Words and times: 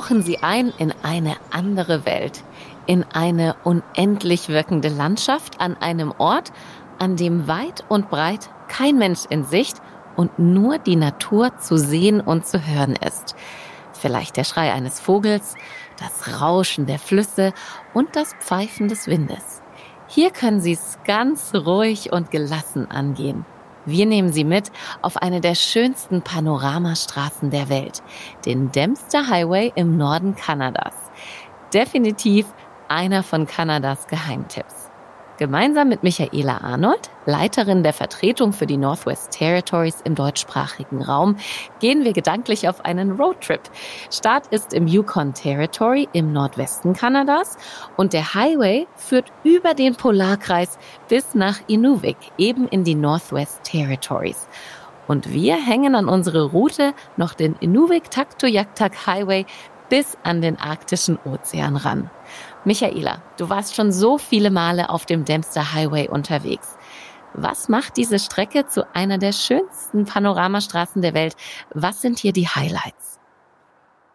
tauchen 0.00 0.22
Sie 0.22 0.38
ein 0.38 0.72
in 0.78 0.94
eine 1.02 1.36
andere 1.50 2.06
Welt, 2.06 2.42
in 2.86 3.04
eine 3.12 3.54
unendlich 3.64 4.48
wirkende 4.48 4.88
Landschaft 4.88 5.60
an 5.60 5.76
einem 5.76 6.14
Ort, 6.16 6.52
an 6.98 7.16
dem 7.16 7.48
weit 7.48 7.84
und 7.90 8.08
breit 8.08 8.48
kein 8.68 8.96
Mensch 8.96 9.26
in 9.28 9.44
Sicht 9.44 9.76
und 10.16 10.38
nur 10.38 10.78
die 10.78 10.96
Natur 10.96 11.58
zu 11.58 11.76
sehen 11.76 12.22
und 12.22 12.46
zu 12.46 12.66
hören 12.66 12.96
ist. 12.96 13.34
Vielleicht 13.92 14.38
der 14.38 14.44
Schrei 14.44 14.72
eines 14.72 15.00
Vogels, 15.00 15.54
das 15.98 16.40
Rauschen 16.40 16.86
der 16.86 16.98
Flüsse 16.98 17.52
und 17.92 18.16
das 18.16 18.32
Pfeifen 18.40 18.88
des 18.88 19.06
Windes. 19.06 19.60
Hier 20.06 20.30
können 20.30 20.62
Sie 20.62 20.72
es 20.72 20.98
ganz 21.04 21.52
ruhig 21.54 22.10
und 22.10 22.30
gelassen 22.30 22.90
angehen. 22.90 23.44
Wir 23.90 24.06
nehmen 24.06 24.32
Sie 24.32 24.44
mit 24.44 24.70
auf 25.02 25.16
eine 25.16 25.40
der 25.40 25.56
schönsten 25.56 26.22
Panoramastraßen 26.22 27.50
der 27.50 27.68
Welt, 27.68 28.02
den 28.46 28.70
Dempster 28.70 29.28
Highway 29.28 29.72
im 29.74 29.96
Norden 29.96 30.36
Kanadas. 30.36 30.94
Definitiv 31.74 32.46
einer 32.88 33.24
von 33.24 33.46
Kanadas 33.46 34.06
Geheimtipps. 34.06 34.79
Gemeinsam 35.40 35.88
mit 35.88 36.02
Michaela 36.02 36.58
Arnold, 36.58 37.08
Leiterin 37.24 37.82
der 37.82 37.94
Vertretung 37.94 38.52
für 38.52 38.66
die 38.66 38.76
Northwest 38.76 39.30
Territories 39.30 40.02
im 40.04 40.14
deutschsprachigen 40.14 41.00
Raum, 41.00 41.36
gehen 41.78 42.04
wir 42.04 42.12
gedanklich 42.12 42.68
auf 42.68 42.84
einen 42.84 43.12
Roadtrip. 43.12 43.62
Start 44.10 44.48
ist 44.48 44.74
im 44.74 44.86
Yukon 44.86 45.32
Territory 45.32 46.10
im 46.12 46.34
Nordwesten 46.34 46.92
Kanadas 46.92 47.56
und 47.96 48.12
der 48.12 48.34
Highway 48.34 48.86
führt 48.96 49.32
über 49.42 49.72
den 49.72 49.94
Polarkreis 49.94 50.78
bis 51.08 51.34
nach 51.34 51.58
Inuvik, 51.68 52.18
eben 52.36 52.68
in 52.68 52.84
die 52.84 52.94
Northwest 52.94 53.62
Territories. 53.64 54.46
Und 55.08 55.32
wir 55.32 55.56
hängen 55.56 55.94
an 55.94 56.06
unsere 56.06 56.50
Route 56.50 56.92
noch 57.16 57.32
den 57.32 57.54
Inuvik-Taktoyaktak 57.54 59.06
Highway 59.06 59.46
bis 59.90 60.16
an 60.22 60.40
den 60.40 60.58
arktischen 60.58 61.18
Ozean 61.26 61.76
ran. 61.76 62.10
Michaela, 62.64 63.22
du 63.36 63.50
warst 63.50 63.74
schon 63.74 63.92
so 63.92 64.16
viele 64.16 64.50
Male 64.50 64.88
auf 64.88 65.04
dem 65.04 65.26
Dempster 65.26 65.74
Highway 65.74 66.08
unterwegs. 66.08 66.78
Was 67.34 67.68
macht 67.68 67.96
diese 67.96 68.18
Strecke 68.18 68.66
zu 68.66 68.86
einer 68.94 69.18
der 69.18 69.32
schönsten 69.32 70.04
Panoramastraßen 70.04 71.02
der 71.02 71.14
Welt? 71.14 71.36
Was 71.74 72.00
sind 72.00 72.18
hier 72.18 72.32
die 72.32 72.48
Highlights? 72.48 73.20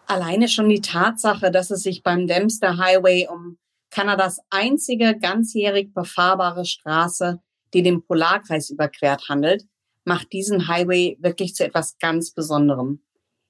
Alleine 0.07 0.47
schon 0.47 0.69
die 0.69 0.81
Tatsache, 0.81 1.51
dass 1.51 1.71
es 1.71 1.83
sich 1.83 2.03
beim 2.03 2.27
Dempster 2.27 2.77
Highway 2.77 3.27
um 3.31 3.57
Kanadas 3.89 4.39
einzige 4.49 5.17
ganzjährig 5.17 5.93
befahrbare 5.93 6.65
Straße, 6.65 7.39
die 7.73 7.83
den 7.83 8.05
Polarkreis 8.05 8.69
überquert 8.69 9.29
handelt, 9.29 9.63
macht 10.03 10.31
diesen 10.33 10.67
Highway 10.67 11.17
wirklich 11.19 11.55
zu 11.55 11.63
etwas 11.63 11.97
ganz 11.97 12.31
Besonderem. 12.31 13.04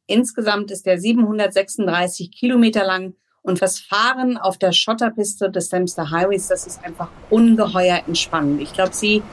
Insgesamt 0.08 0.70
ist 0.70 0.86
er 0.86 1.00
736 1.00 2.32
Kilometer 2.32 2.86
lang 2.86 3.16
und 3.42 3.62
das 3.62 3.80
Fahren 3.80 4.38
auf 4.38 4.58
der 4.58 4.72
Schotterpiste 4.72 5.50
des 5.50 5.70
Dempster 5.70 6.12
Highways, 6.12 6.48
das 6.48 6.68
ist 6.68 6.84
einfach 6.84 7.10
ungeheuer 7.30 8.02
entspannend. 8.08 8.62
Ich 8.62 8.74
glaube, 8.74 8.94
Sie, 8.94 9.24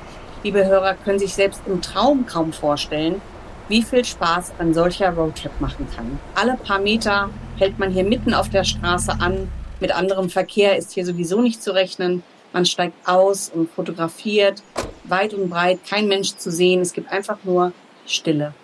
liebe 0.42 0.64
Hörer, 0.64 0.94
können 0.94 1.18
sich 1.18 1.34
selbst 1.34 1.62
im 1.66 1.82
Traum 1.82 2.24
kaum 2.26 2.52
vorstellen, 2.52 3.20
wie 3.68 3.82
viel 3.82 4.04
Spaß 4.04 4.52
ein 4.58 4.74
solcher 4.74 5.10
Roadtrip 5.10 5.60
machen 5.60 5.86
kann. 5.94 6.18
Alle 6.34 6.56
paar 6.56 6.78
Meter 6.78 7.30
hält 7.56 7.78
man 7.78 7.90
hier 7.90 8.04
mitten 8.04 8.34
auf 8.34 8.48
der 8.48 8.64
Straße 8.64 9.12
an. 9.12 9.48
Mit 9.80 9.94
anderem 9.94 10.30
Verkehr 10.30 10.76
ist 10.76 10.92
hier 10.92 11.04
sowieso 11.04 11.40
nicht 11.40 11.62
zu 11.62 11.74
rechnen. 11.74 12.22
Man 12.52 12.66
steigt 12.66 13.08
aus 13.08 13.50
und 13.54 13.70
fotografiert. 13.70 14.62
Weit 15.04 15.34
und 15.34 15.48
breit 15.48 15.80
kein 15.88 16.08
Mensch 16.08 16.36
zu 16.36 16.50
sehen. 16.50 16.80
Es 16.80 16.92
gibt 16.92 17.10
einfach 17.10 17.38
nur 17.44 17.72
Stille. 18.06 18.54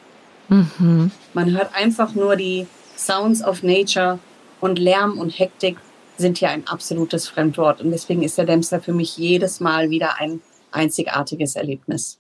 Mhm. 0.49 1.11
Man 1.35 1.57
hört 1.57 1.75
einfach 1.75 2.15
nur 2.15 2.37
die 2.37 2.67
Sounds 2.97 3.45
of 3.45 3.63
Nature 3.63 4.19
und 4.61 4.79
Lärm 4.79 5.19
und 5.19 5.31
Hektik 5.31 5.79
sind 6.17 6.39
hier 6.39 6.51
ein 6.51 6.67
absolutes 6.67 7.29
Fremdwort. 7.29 7.81
Und 7.81 7.91
deswegen 7.91 8.23
ist 8.23 8.39
der 8.39 8.45
Dempster 8.45 8.81
für 8.81 8.93
mich 8.93 9.17
jedes 9.17 9.61
Mal 9.61 9.91
wieder 9.91 10.19
ein 10.19 10.41
einzigartiges 10.73 11.55
Erlebnis. 11.55 12.19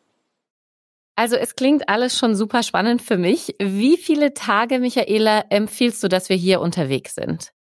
Also 1.16 1.34
es 1.34 1.56
klingt 1.56 1.88
alles 1.88 2.16
schon 2.16 2.36
super 2.36 2.62
spannend 2.62 3.02
für 3.02 3.18
mich. 3.18 3.56
Wie 3.60 3.96
viele 3.96 4.34
Tage, 4.34 4.78
Michaela, 4.78 5.44
empfiehlst 5.50 6.02
du, 6.04 6.08
dass 6.08 6.28
wir 6.28 6.36
hier 6.36 6.60
unterwegs 6.60 7.16
sind? 7.16 7.52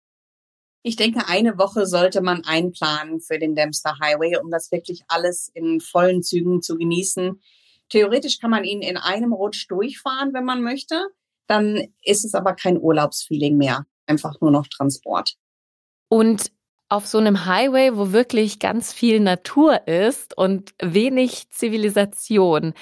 Ich 0.83 0.97
denke, 0.97 1.27
eine 1.27 1.57
Woche 1.59 1.87
sollte 1.87 2.21
man 2.21 2.45
einplanen 2.45 3.21
für 3.21 3.39
den 3.39 3.55
Dempster 3.55 3.99
Highway, 3.99 4.37
um 4.37 4.51
das 4.51 4.71
wirklich 4.71 5.03
alles 5.09 5.51
in 5.55 5.81
vollen 5.81 6.23
Zügen 6.23 6.61
zu 6.61 6.77
genießen. 6.77 7.41
Theoretisch 7.89 8.39
kann 8.41 8.51
man 8.51 8.65
ihn 8.65 8.83
in 8.83 8.97
einem 8.97 9.33
Rutsch 9.33 9.67
durchfahren, 9.69 10.35
wenn 10.35 10.45
man 10.45 10.63
möchte. 10.63 11.07
Dann 11.47 11.83
ist 12.03 12.25
es 12.25 12.35
aber 12.35 12.55
kein 12.55 12.79
Urlaubsfeeling 12.79 13.57
mehr 13.57 13.87
einfach 14.07 14.41
nur 14.41 14.51
noch 14.51 14.67
Transport. 14.69 15.35
Und 16.09 16.53
auf 16.89 17.07
so 17.07 17.19
einem 17.19 17.47
Highway, 17.47 17.97
wo 17.97 18.13
wirklich 18.13 18.59
ganz 18.59 18.93
viel 18.93 19.21
Natur 19.21 19.89
ist 19.89 20.37
und 20.39 20.73
wenig 20.81 21.51
Zivilisation, 21.51 22.75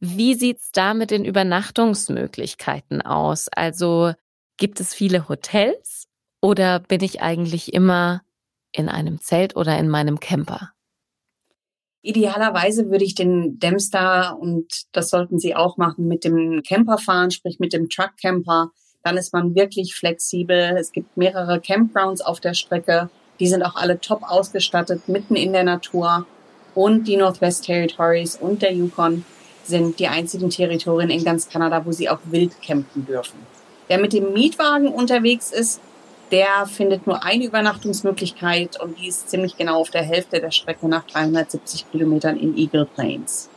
wie 0.00 0.34
sieht's 0.34 0.70
da 0.72 0.94
mit 0.94 1.10
den 1.10 1.24
Übernachtungsmöglichkeiten 1.24 3.02
aus? 3.02 3.48
Also 3.48 4.12
gibt 4.56 4.80
es 4.80 4.94
viele 4.94 5.28
Hotels 5.28 6.08
oder 6.40 6.80
bin 6.80 7.02
ich 7.02 7.22
eigentlich 7.22 7.72
immer 7.72 8.22
in 8.72 8.88
einem 8.88 9.20
Zelt 9.20 9.56
oder 9.56 9.78
in 9.78 9.88
meinem 9.88 10.20
Camper? 10.20 10.73
Idealerweise 12.04 12.90
würde 12.90 13.04
ich 13.04 13.14
den 13.14 13.58
Dempster, 13.58 14.38
und 14.38 14.66
das 14.92 15.10
sollten 15.10 15.38
Sie 15.38 15.56
auch 15.56 15.76
machen, 15.76 16.06
mit 16.06 16.22
dem 16.24 16.62
Camper 16.62 16.98
fahren, 16.98 17.30
sprich 17.30 17.58
mit 17.58 17.72
dem 17.72 17.88
Truck 17.88 18.12
Camper 18.20 18.70
dann 19.04 19.18
ist 19.18 19.32
man 19.32 19.54
wirklich 19.54 19.94
flexibel. 19.94 20.76
Es 20.78 20.90
gibt 20.90 21.16
mehrere 21.16 21.60
Campgrounds 21.60 22.22
auf 22.22 22.40
der 22.40 22.54
Strecke. 22.54 23.10
Die 23.38 23.46
sind 23.46 23.62
auch 23.62 23.76
alle 23.76 24.00
top 24.00 24.22
ausgestattet, 24.22 25.08
mitten 25.08 25.36
in 25.36 25.52
der 25.52 25.62
Natur. 25.62 26.26
Und 26.74 27.06
die 27.06 27.16
Northwest 27.16 27.66
Territories 27.66 28.36
und 28.36 28.62
der 28.62 28.72
Yukon 28.72 29.24
sind 29.62 29.98
die 29.98 30.08
einzigen 30.08 30.50
Territorien 30.50 31.10
in 31.10 31.22
ganz 31.22 31.48
Kanada, 31.48 31.84
wo 31.84 31.92
sie 31.92 32.08
auch 32.08 32.18
wild 32.24 32.60
campen 32.62 33.06
dürfen. 33.06 33.38
Wer 33.88 33.98
mit 33.98 34.12
dem 34.12 34.32
Mietwagen 34.32 34.88
unterwegs 34.88 35.52
ist, 35.52 35.80
der 36.34 36.66
findet 36.66 37.06
nur 37.06 37.22
eine 37.22 37.44
Übernachtungsmöglichkeit 37.44 38.80
und 38.80 38.98
die 38.98 39.06
ist 39.06 39.30
ziemlich 39.30 39.56
genau 39.56 39.80
auf 39.80 39.90
der 39.90 40.02
Hälfte 40.02 40.40
der 40.40 40.50
Strecke 40.50 40.88
nach 40.88 41.06
370 41.06 41.88
Kilometern 41.92 42.36
in 42.36 42.58
Eagle 42.58 42.86
Plains. 42.86 43.48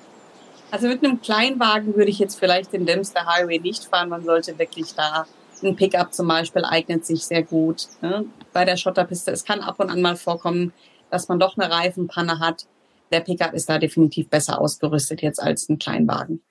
Also 0.70 0.88
mit 0.88 1.04
einem 1.04 1.20
Kleinwagen 1.20 1.96
würde 1.96 2.12
ich 2.12 2.20
jetzt 2.20 2.38
vielleicht 2.38 2.74
den 2.74 2.86
Dempster 2.86 3.26
Highway 3.26 3.58
nicht 3.58 3.86
fahren. 3.86 4.10
Man 4.10 4.24
sollte 4.24 4.60
wirklich 4.60 4.94
da 4.94 5.26
ein 5.64 5.76
Pickup 5.76 6.14
zum 6.14 6.28
Beispiel 6.28 6.66
eignet 6.66 7.04
sich 7.04 7.26
sehr 7.26 7.42
gut 7.42 7.88
ne? 8.04 8.26
bei 8.54 8.64
der 8.64 8.78
Schotterpiste. 8.78 9.32
Es 9.32 9.44
kann 9.44 9.62
ab 9.62 9.80
und 9.80 9.90
an 9.90 10.04
mal 10.04 10.16
vorkommen, 10.16 10.72
dass 11.10 11.30
man 11.30 11.40
doch 11.40 11.58
eine 11.58 11.72
Reifenpanne 11.74 12.40
hat. 12.40 12.68
Der 13.12 13.22
Pickup 13.22 13.54
ist 13.54 13.72
da 13.72 13.80
definitiv 13.80 14.30
besser 14.30 14.62
ausgerüstet 14.62 15.24
jetzt 15.24 15.42
als 15.42 15.68
ein 15.68 15.80
Kleinwagen. 15.80 16.44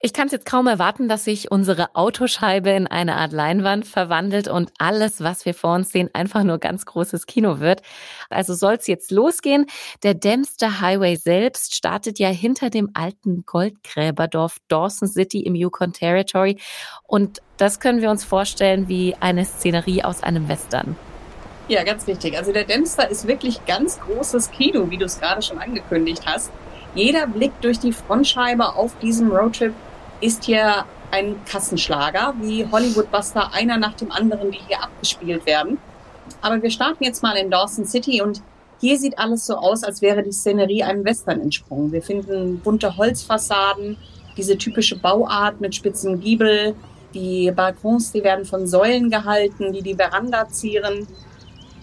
Ich 0.00 0.12
kann 0.12 0.26
es 0.26 0.32
jetzt 0.32 0.44
kaum 0.44 0.66
erwarten, 0.66 1.08
dass 1.08 1.24
sich 1.24 1.50
unsere 1.50 1.96
Autoscheibe 1.96 2.68
in 2.68 2.86
eine 2.86 3.16
Art 3.16 3.32
Leinwand 3.32 3.86
verwandelt 3.86 4.48
und 4.48 4.70
alles, 4.78 5.22
was 5.22 5.46
wir 5.46 5.54
vor 5.54 5.74
uns 5.74 5.90
sehen, 5.90 6.10
einfach 6.12 6.42
nur 6.42 6.58
ganz 6.58 6.84
großes 6.84 7.24
Kino 7.24 7.58
wird. 7.58 7.80
Also 8.28 8.52
soll 8.52 8.74
es 8.74 8.86
jetzt 8.86 9.10
losgehen. 9.10 9.64
Der 10.02 10.12
Dempster 10.12 10.82
Highway 10.82 11.16
selbst 11.16 11.74
startet 11.74 12.18
ja 12.18 12.28
hinter 12.28 12.68
dem 12.68 12.90
alten 12.92 13.44
Goldgräberdorf 13.46 14.58
Dawson 14.68 15.08
City 15.08 15.40
im 15.40 15.54
Yukon 15.54 15.94
Territory. 15.94 16.60
Und 17.04 17.40
das 17.56 17.80
können 17.80 18.02
wir 18.02 18.10
uns 18.10 18.24
vorstellen 18.24 18.88
wie 18.88 19.16
eine 19.20 19.46
Szenerie 19.46 20.04
aus 20.04 20.22
einem 20.22 20.48
Western. 20.48 20.98
Ja, 21.68 21.82
ganz 21.82 22.06
wichtig. 22.06 22.36
Also 22.36 22.52
der 22.52 22.64
Dempster 22.64 23.08
ist 23.08 23.26
wirklich 23.26 23.64
ganz 23.64 23.98
großes 24.00 24.50
Kino, 24.50 24.90
wie 24.90 24.98
du 24.98 25.06
es 25.06 25.18
gerade 25.18 25.40
schon 25.40 25.58
angekündigt 25.58 26.24
hast. 26.26 26.50
Jeder 26.94 27.26
Blick 27.26 27.52
durch 27.62 27.78
die 27.80 27.92
Frontscheibe 27.92 28.74
auf 28.76 28.98
diesem 28.98 29.32
Roadtrip 29.32 29.72
ist 30.24 30.44
hier 30.44 30.86
ein 31.10 31.36
Kassenschlager, 31.44 32.34
wie 32.40 32.66
Hollywood-Buster, 32.66 33.52
einer 33.52 33.76
nach 33.76 33.94
dem 33.94 34.10
anderen, 34.10 34.50
die 34.50 34.60
hier 34.66 34.82
abgespielt 34.82 35.44
werden. 35.44 35.76
Aber 36.40 36.62
wir 36.62 36.70
starten 36.70 37.04
jetzt 37.04 37.22
mal 37.22 37.36
in 37.36 37.50
Dawson 37.50 37.84
City 37.84 38.22
und 38.22 38.42
hier 38.80 38.98
sieht 38.98 39.18
alles 39.18 39.46
so 39.46 39.56
aus, 39.56 39.84
als 39.84 40.00
wäre 40.00 40.22
die 40.22 40.32
Szenerie 40.32 40.82
einem 40.82 41.04
Western 41.04 41.40
entsprungen. 41.40 41.92
Wir 41.92 42.02
finden 42.02 42.58
bunte 42.60 42.96
Holzfassaden, 42.96 43.98
diese 44.36 44.56
typische 44.56 44.98
Bauart 44.98 45.60
mit 45.60 45.74
spitzen 45.74 46.20
Giebel, 46.20 46.74
die 47.12 47.52
Balkons, 47.52 48.10
die 48.10 48.24
werden 48.24 48.46
von 48.46 48.66
Säulen 48.66 49.10
gehalten, 49.10 49.72
die 49.72 49.82
die 49.82 49.94
Veranda 49.94 50.48
zieren. 50.48 51.06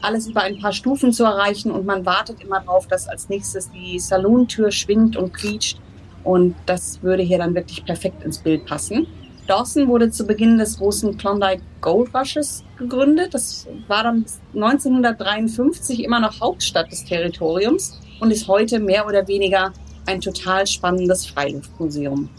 Alles 0.02 0.28
über 0.28 0.42
ein 0.42 0.60
paar 0.60 0.74
Stufen 0.74 1.14
zu 1.14 1.24
erreichen 1.24 1.72
und 1.72 1.86
man 1.86 2.06
wartet 2.08 2.44
immer 2.44 2.60
darauf, 2.60 2.88
dass 2.88 3.08
als 3.08 3.30
nächstes 3.30 3.70
die 3.70 4.00
Salontür 4.00 4.72
schwingt 4.72 5.16
und 5.16 5.32
quietscht 5.32 5.78
und 6.24 6.56
das 6.66 7.02
würde 7.02 7.24
hier 7.24 7.38
dann 7.38 7.56
wirklich 7.56 7.84
perfekt 7.86 8.24
ins 8.24 8.40
Bild 8.40 8.66
passen. 8.66 9.08
Dawson 9.48 9.88
wurde 9.88 10.12
zu 10.12 10.26
Beginn 10.26 10.58
des 10.58 10.78
großen 10.78 11.18
Klondike 11.18 11.62
Gold 11.82 12.14
Rushes 12.16 12.64
gegründet. 12.78 13.34
Das 13.34 13.68
war 13.88 14.04
dann 14.04 14.26
1953 14.54 16.04
immer 16.04 16.20
noch 16.20 16.40
Hauptstadt 16.40 16.92
des 16.92 17.04
Territoriums 17.04 18.00
und 18.20 18.32
ist 18.32 18.48
heute 18.48 18.80
mehr 18.80 19.06
oder 19.06 19.28
weniger 19.28 19.74
ein 20.06 20.22
total 20.22 20.68
spannendes 20.68 21.26
Freiluftmuseum. 21.26 22.30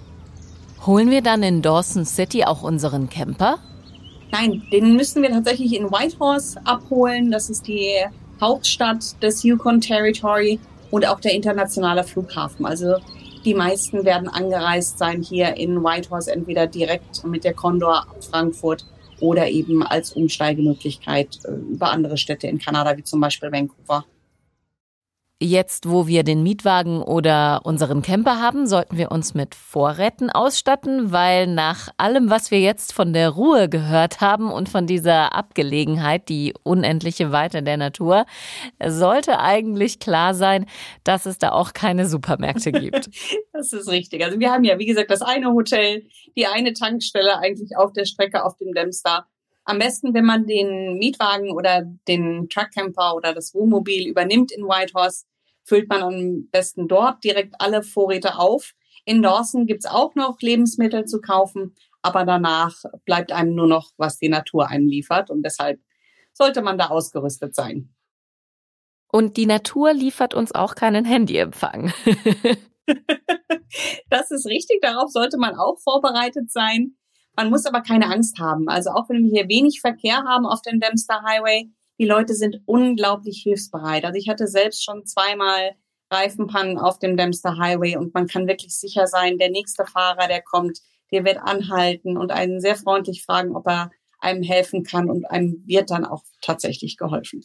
Holen 0.86 1.10
wir 1.10 1.22
dann 1.22 1.42
in 1.42 1.62
Dawson 1.62 2.04
City 2.04 2.44
auch 2.44 2.62
unseren 2.62 3.08
Camper? 3.08 3.58
Nein, 4.32 4.62
den 4.72 4.96
müssen 4.96 5.22
wir 5.22 5.30
tatsächlich 5.30 5.74
in 5.74 5.90
Whitehorse 5.90 6.58
abholen. 6.64 7.30
Das 7.30 7.50
ist 7.50 7.66
die 7.66 7.90
Hauptstadt 8.40 9.22
des 9.22 9.42
Yukon 9.42 9.80
Territory 9.80 10.58
und 10.90 11.06
auch 11.06 11.20
der 11.20 11.34
internationale 11.34 12.04
Flughafen. 12.04 12.64
Also 12.64 12.96
die 13.44 13.54
meisten 13.54 14.04
werden 14.04 14.28
angereist 14.28 14.98
sein 14.98 15.22
hier 15.22 15.56
in 15.56 15.82
Whitehorse, 15.82 16.32
entweder 16.32 16.66
direkt 16.66 17.24
mit 17.24 17.44
der 17.44 17.54
Condor 17.54 18.06
Frankfurt 18.20 18.86
oder 19.20 19.48
eben 19.48 19.82
als 19.82 20.12
Umsteigemöglichkeit 20.12 21.38
äh, 21.44 21.52
über 21.52 21.90
andere 21.90 22.16
Städte 22.16 22.48
in 22.48 22.58
Kanada, 22.58 22.96
wie 22.96 23.04
zum 23.04 23.20
Beispiel 23.20 23.52
Vancouver. 23.52 24.04
Jetzt, 25.44 25.90
wo 25.90 26.06
wir 26.06 26.22
den 26.22 26.44
Mietwagen 26.44 27.02
oder 27.02 27.62
unseren 27.64 28.00
Camper 28.00 28.40
haben, 28.40 28.68
sollten 28.68 28.96
wir 28.96 29.10
uns 29.10 29.34
mit 29.34 29.56
Vorräten 29.56 30.30
ausstatten, 30.30 31.10
weil 31.10 31.48
nach 31.48 31.88
allem, 31.96 32.30
was 32.30 32.52
wir 32.52 32.60
jetzt 32.60 32.92
von 32.92 33.12
der 33.12 33.30
Ruhe 33.30 33.68
gehört 33.68 34.20
haben 34.20 34.52
und 34.52 34.68
von 34.68 34.86
dieser 34.86 35.34
Abgelegenheit, 35.34 36.28
die 36.28 36.54
unendliche 36.62 37.32
Weite 37.32 37.64
der 37.64 37.76
Natur, 37.76 38.24
sollte 38.86 39.40
eigentlich 39.40 39.98
klar 39.98 40.34
sein, 40.34 40.66
dass 41.02 41.26
es 41.26 41.38
da 41.38 41.50
auch 41.50 41.72
keine 41.72 42.06
Supermärkte 42.06 42.70
gibt. 42.70 43.10
das 43.52 43.72
ist 43.72 43.90
richtig. 43.90 44.24
Also 44.24 44.38
wir 44.38 44.52
haben 44.52 44.62
ja, 44.62 44.78
wie 44.78 44.86
gesagt, 44.86 45.10
das 45.10 45.22
eine 45.22 45.52
Hotel, 45.52 46.06
die 46.36 46.46
eine 46.46 46.72
Tankstelle 46.72 47.38
eigentlich 47.38 47.76
auf 47.76 47.92
der 47.92 48.04
Strecke 48.04 48.44
auf 48.44 48.56
dem 48.58 48.74
Dämster. 48.74 49.26
Am 49.64 49.80
besten, 49.80 50.14
wenn 50.14 50.24
man 50.24 50.46
den 50.46 50.98
Mietwagen 50.98 51.50
oder 51.50 51.82
den 52.06 52.48
Truckcamper 52.48 53.16
oder 53.16 53.34
das 53.34 53.54
Wohnmobil 53.54 54.06
übernimmt 54.06 54.52
in 54.52 54.62
Whitehorse, 54.62 55.24
füllt 55.64 55.88
man 55.88 56.02
am 56.02 56.48
besten 56.50 56.88
dort 56.88 57.22
direkt 57.24 57.54
alle 57.58 57.82
Vorräte 57.82 58.38
auf. 58.38 58.74
In 59.04 59.22
Dawson 59.22 59.66
gibt's 59.66 59.86
auch 59.86 60.14
noch 60.14 60.40
Lebensmittel 60.40 61.06
zu 61.06 61.20
kaufen, 61.20 61.74
aber 62.02 62.24
danach 62.24 62.74
bleibt 63.04 63.32
einem 63.32 63.54
nur 63.54 63.66
noch, 63.66 63.90
was 63.96 64.18
die 64.18 64.28
Natur 64.28 64.68
einem 64.68 64.86
liefert. 64.86 65.30
Und 65.30 65.42
deshalb 65.42 65.80
sollte 66.32 66.62
man 66.62 66.78
da 66.78 66.86
ausgerüstet 66.86 67.54
sein. 67.54 67.94
Und 69.10 69.36
die 69.36 69.46
Natur 69.46 69.92
liefert 69.92 70.34
uns 70.34 70.54
auch 70.54 70.74
keinen 70.74 71.04
Handyempfang. 71.04 71.92
das 74.08 74.30
ist 74.30 74.46
richtig, 74.46 74.80
darauf 74.80 75.10
sollte 75.10 75.36
man 75.36 75.54
auch 75.54 75.78
vorbereitet 75.80 76.50
sein. 76.50 76.96
Man 77.36 77.50
muss 77.50 77.66
aber 77.66 77.82
keine 77.82 78.06
Angst 78.06 78.38
haben. 78.38 78.68
Also 78.68 78.90
auch 78.90 79.08
wenn 79.08 79.24
wir 79.24 79.30
hier 79.30 79.48
wenig 79.48 79.80
Verkehr 79.80 80.24
haben 80.24 80.46
auf 80.46 80.62
dem 80.62 80.80
Dempster 80.80 81.22
Highway, 81.22 81.70
die 81.98 82.06
Leute 82.06 82.34
sind 82.34 82.60
unglaublich 82.66 83.42
hilfsbereit. 83.42 84.04
Also 84.04 84.18
ich 84.18 84.28
hatte 84.28 84.46
selbst 84.46 84.84
schon 84.84 85.06
zweimal 85.06 85.72
Reifenpannen 86.10 86.78
auf 86.78 86.98
dem 86.98 87.16
Dempster 87.16 87.56
Highway 87.58 87.96
und 87.96 88.14
man 88.14 88.26
kann 88.26 88.46
wirklich 88.46 88.76
sicher 88.76 89.06
sein, 89.06 89.38
der 89.38 89.50
nächste 89.50 89.86
Fahrer, 89.86 90.28
der 90.28 90.42
kommt, 90.42 90.78
der 91.10 91.24
wird 91.24 91.38
anhalten 91.38 92.16
und 92.16 92.30
einen 92.32 92.60
sehr 92.60 92.76
freundlich 92.76 93.24
fragen, 93.24 93.56
ob 93.56 93.66
er 93.66 93.90
einem 94.20 94.42
helfen 94.42 94.84
kann 94.84 95.10
und 95.10 95.30
einem 95.30 95.62
wird 95.66 95.90
dann 95.90 96.04
auch 96.04 96.22
tatsächlich 96.42 96.96
geholfen. 96.96 97.44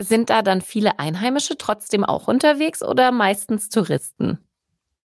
Sind 0.00 0.30
da 0.30 0.42
dann 0.42 0.62
viele 0.62 0.98
Einheimische 0.98 1.56
trotzdem 1.58 2.04
auch 2.04 2.28
unterwegs 2.28 2.82
oder 2.82 3.12
meistens 3.12 3.68
Touristen? 3.68 4.38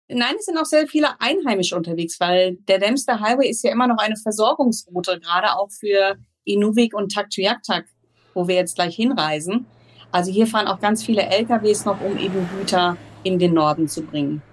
Nein, 0.07 0.35
es 0.37 0.45
sind 0.45 0.57
auch 0.57 0.65
sehr 0.65 0.87
viele 0.87 1.19
Einheimische 1.19 1.75
unterwegs, 1.75 2.19
weil 2.19 2.57
der 2.67 2.77
Dempster 2.77 3.19
Highway 3.19 3.49
ist 3.49 3.63
ja 3.63 3.71
immer 3.71 3.87
noch 3.87 3.97
eine 3.97 4.15
Versorgungsroute, 4.15 5.19
gerade 5.19 5.55
auch 5.55 5.71
für 5.71 6.17
Inuvik 6.43 6.93
und 6.93 7.11
Taktuaktak 7.11 7.87
wo 8.35 8.47
wir 8.47 8.53
jetzt 8.53 8.75
gleich 8.75 8.95
hinreisen. 8.95 9.65
Also 10.11 10.31
hier 10.31 10.45
fahren 10.45 10.67
auch 10.67 10.79
ganz 10.79 11.03
viele 11.03 11.23
LKWs 11.23 11.85
noch, 11.85 11.99
um 12.01 12.17
eben 12.19 12.47
Güter 12.55 12.97
in 13.23 13.39
den 13.39 13.55
Norden 13.55 13.87
zu 13.87 14.03
bringen. 14.03 14.43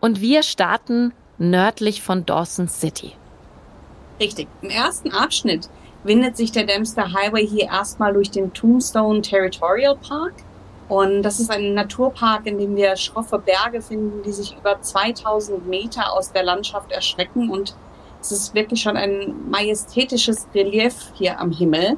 Und 0.00 0.22
wir 0.22 0.42
starten 0.42 1.12
nördlich 1.36 2.00
von 2.00 2.24
Dawson 2.24 2.68
City. 2.68 3.12
Richtig. 4.18 4.48
Im 4.62 4.70
ersten 4.70 5.12
Abschnitt 5.12 5.68
windet 6.04 6.36
sich 6.36 6.52
der 6.52 6.64
Dempster 6.64 7.12
Highway 7.12 7.46
hier 7.46 7.66
erstmal 7.66 8.12
durch 8.12 8.30
den 8.30 8.52
Tombstone 8.52 9.20
Territorial 9.20 9.96
Park. 9.96 10.34
Und 10.88 11.22
das 11.22 11.38
ist 11.38 11.50
ein 11.50 11.74
Naturpark, 11.74 12.46
in 12.46 12.58
dem 12.58 12.74
wir 12.74 12.96
schroffe 12.96 13.38
Berge 13.38 13.80
finden, 13.80 14.22
die 14.22 14.32
sich 14.32 14.56
über 14.56 14.80
2000 14.80 15.68
Meter 15.68 16.12
aus 16.12 16.32
der 16.32 16.42
Landschaft 16.42 16.90
erschrecken. 16.90 17.50
Und 17.50 17.76
es 18.20 18.32
ist 18.32 18.54
wirklich 18.54 18.82
schon 18.82 18.96
ein 18.96 19.48
majestätisches 19.48 20.48
Relief 20.54 21.12
hier 21.14 21.38
am 21.38 21.52
Himmel. 21.52 21.96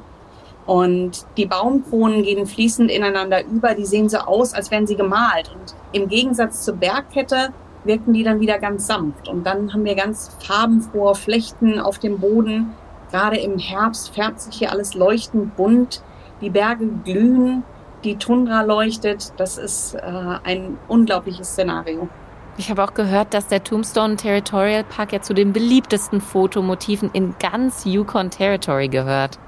Und 0.65 1.25
die 1.37 1.45
Baumkronen 1.45 2.23
gehen 2.23 2.45
fließend 2.45 2.89
ineinander 2.89 3.45
über. 3.45 3.75
Die 3.75 3.85
sehen 3.85 4.09
so 4.09 4.19
aus, 4.19 4.53
als 4.53 4.71
wären 4.71 4.87
sie 4.87 4.95
gemalt. 4.95 5.51
Und 5.53 5.75
im 5.91 6.07
Gegensatz 6.07 6.63
zur 6.63 6.75
Bergkette 6.75 7.49
wirken 7.83 8.13
die 8.13 8.23
dann 8.23 8.39
wieder 8.39 8.59
ganz 8.59 8.87
sanft. 8.87 9.27
Und 9.27 9.45
dann 9.45 9.73
haben 9.73 9.83
wir 9.83 9.95
ganz 9.95 10.35
farbenfrohe 10.39 11.15
Flechten 11.15 11.79
auf 11.79 11.99
dem 11.99 12.19
Boden. 12.19 12.73
Gerade 13.11 13.37
im 13.37 13.59
Herbst 13.59 14.13
färbt 14.13 14.39
sich 14.39 14.55
hier 14.55 14.71
alles 14.71 14.93
leuchtend 14.93 15.55
bunt. 15.55 16.01
Die 16.41 16.49
Berge 16.49 16.87
glühen, 17.03 17.63
die 18.03 18.15
Tundra 18.15 18.61
leuchtet. 18.61 19.33
Das 19.37 19.57
ist 19.57 19.95
äh, 19.95 19.99
ein 20.43 20.77
unglaubliches 20.87 21.49
Szenario. 21.49 22.07
Ich 22.55 22.69
habe 22.69 22.83
auch 22.83 22.93
gehört, 22.93 23.33
dass 23.33 23.47
der 23.47 23.63
Tombstone 23.63 24.15
Territorial 24.15 24.83
Park 24.83 25.11
ja 25.11 25.21
zu 25.21 25.33
den 25.33 25.53
beliebtesten 25.53 26.21
Fotomotiven 26.21 27.09
in 27.11 27.35
ganz 27.39 27.83
Yukon 27.83 28.29
Territory 28.29 28.89
gehört. 28.89 29.39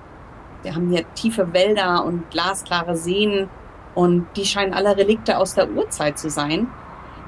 Wir 0.65 0.73
haben 0.73 0.89
hier 0.89 1.05
tiefe 1.13 1.53
Wälder 1.53 2.03
und 2.03 2.31
glasklare 2.31 2.97
Seen 2.97 3.47
und 3.93 4.25
die 4.35 4.45
scheinen 4.45 4.73
alle 4.73 4.97
Relikte 4.97 5.37
aus 5.37 5.53
der 5.53 5.69
Urzeit 5.69 6.17
zu 6.17 6.31
sein. 6.31 6.67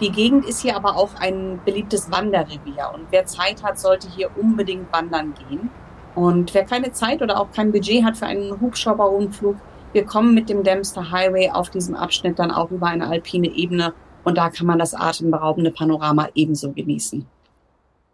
Die 0.02 0.12
Gegend 0.12 0.44
ist 0.46 0.62
hier 0.62 0.76
aber 0.76 0.98
auch 0.98 1.12
ein 1.20 1.60
beliebtes 1.64 2.12
Wanderrevier 2.12 2.90
und 2.96 3.06
wer 3.12 3.28
Zeit 3.28 3.62
hat, 3.62 3.78
sollte 3.78 4.10
hier 4.10 4.32
unbedingt 4.36 4.92
wandern 4.92 5.36
gehen. 5.36 5.70
Und 6.16 6.56
wer 6.56 6.66
keine 6.66 6.94
Zeit 6.94 7.22
oder 7.22 7.40
auch 7.40 7.52
kein 7.52 7.72
Budget 7.72 8.04
hat 8.04 8.18
für 8.18 8.26
einen 8.26 8.60
Hubschrauberrundflug, 8.60 9.58
wir 9.94 10.04
kommen 10.04 10.34
mit 10.34 10.50
dem 10.50 10.64
Dempster 10.64 11.12
Highway 11.12 11.52
auf 11.52 11.70
diesem 11.70 11.94
Abschnitt 11.94 12.40
dann 12.40 12.50
auch 12.50 12.72
über 12.72 12.88
eine 12.88 13.08
alpine 13.08 13.50
Ebene 13.50 13.94
und 14.24 14.40
da 14.40 14.50
kann 14.50 14.66
man 14.66 14.80
das 14.80 14.96
atemberaubende 14.96 15.70
Panorama 15.70 16.28
ebenso 16.34 16.72
genießen. 16.72 17.28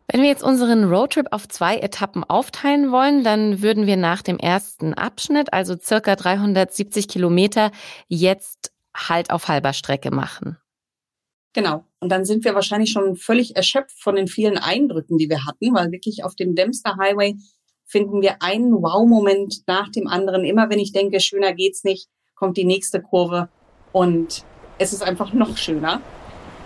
Wenn 0.07 0.22
wir 0.22 0.29
jetzt 0.29 0.43
unseren 0.43 0.83
Roadtrip 0.83 1.27
auf 1.31 1.48
zwei 1.48 1.77
Etappen 1.77 2.24
aufteilen 2.24 2.91
wollen, 2.91 3.24
dann 3.24 3.62
würden 3.62 3.88
wir 3.88 3.98
nach 3.98 4.22
dem 4.22 4.38
ersten 4.38 4.93
Abschnitt, 4.93 5.53
also 5.53 5.75
circa 5.77 6.15
370 6.15 7.07
Kilometer, 7.07 7.72
jetzt 8.07 8.74
Halt 8.95 9.31
auf 9.31 9.48
halber 9.48 9.74
Strecke 9.74 10.12
machen. 10.12 10.57
Genau. 11.53 11.86
Und 12.00 12.12
dann 12.12 12.25
sind 12.25 12.43
wir 12.45 12.53
wahrscheinlich 12.53 12.91
schon 12.91 13.15
völlig 13.15 13.55
erschöpft 13.55 14.00
von 14.00 14.15
den 14.15 14.27
vielen 14.27 14.57
Eindrücken, 14.57 15.17
die 15.17 15.29
wir 15.29 15.45
hatten, 15.45 15.74
weil 15.74 15.91
wirklich 15.91 16.24
auf 16.24 16.36
dem 16.36 16.55
Dempster 16.55 16.98
Highway 17.00 17.36
finden 17.86 18.22
wir 18.22 18.41
einen 18.41 18.72
Wow-Moment 18.72 19.63
nach 19.67 19.89
dem 19.89 20.07
anderen. 20.07 20.45
Immer 20.45 20.69
wenn 20.69 20.79
ich 20.79 20.91
denke, 20.91 21.19
schöner 21.19 21.53
geht's 21.53 21.83
nicht, 21.83 22.07
kommt 22.36 22.57
die 22.57 22.65
nächste 22.65 23.01
Kurve 23.01 23.50
und 23.91 24.45
es 24.79 24.93
ist 24.93 25.03
einfach 25.03 25.33
noch 25.33 25.57
schöner. 25.57 26.01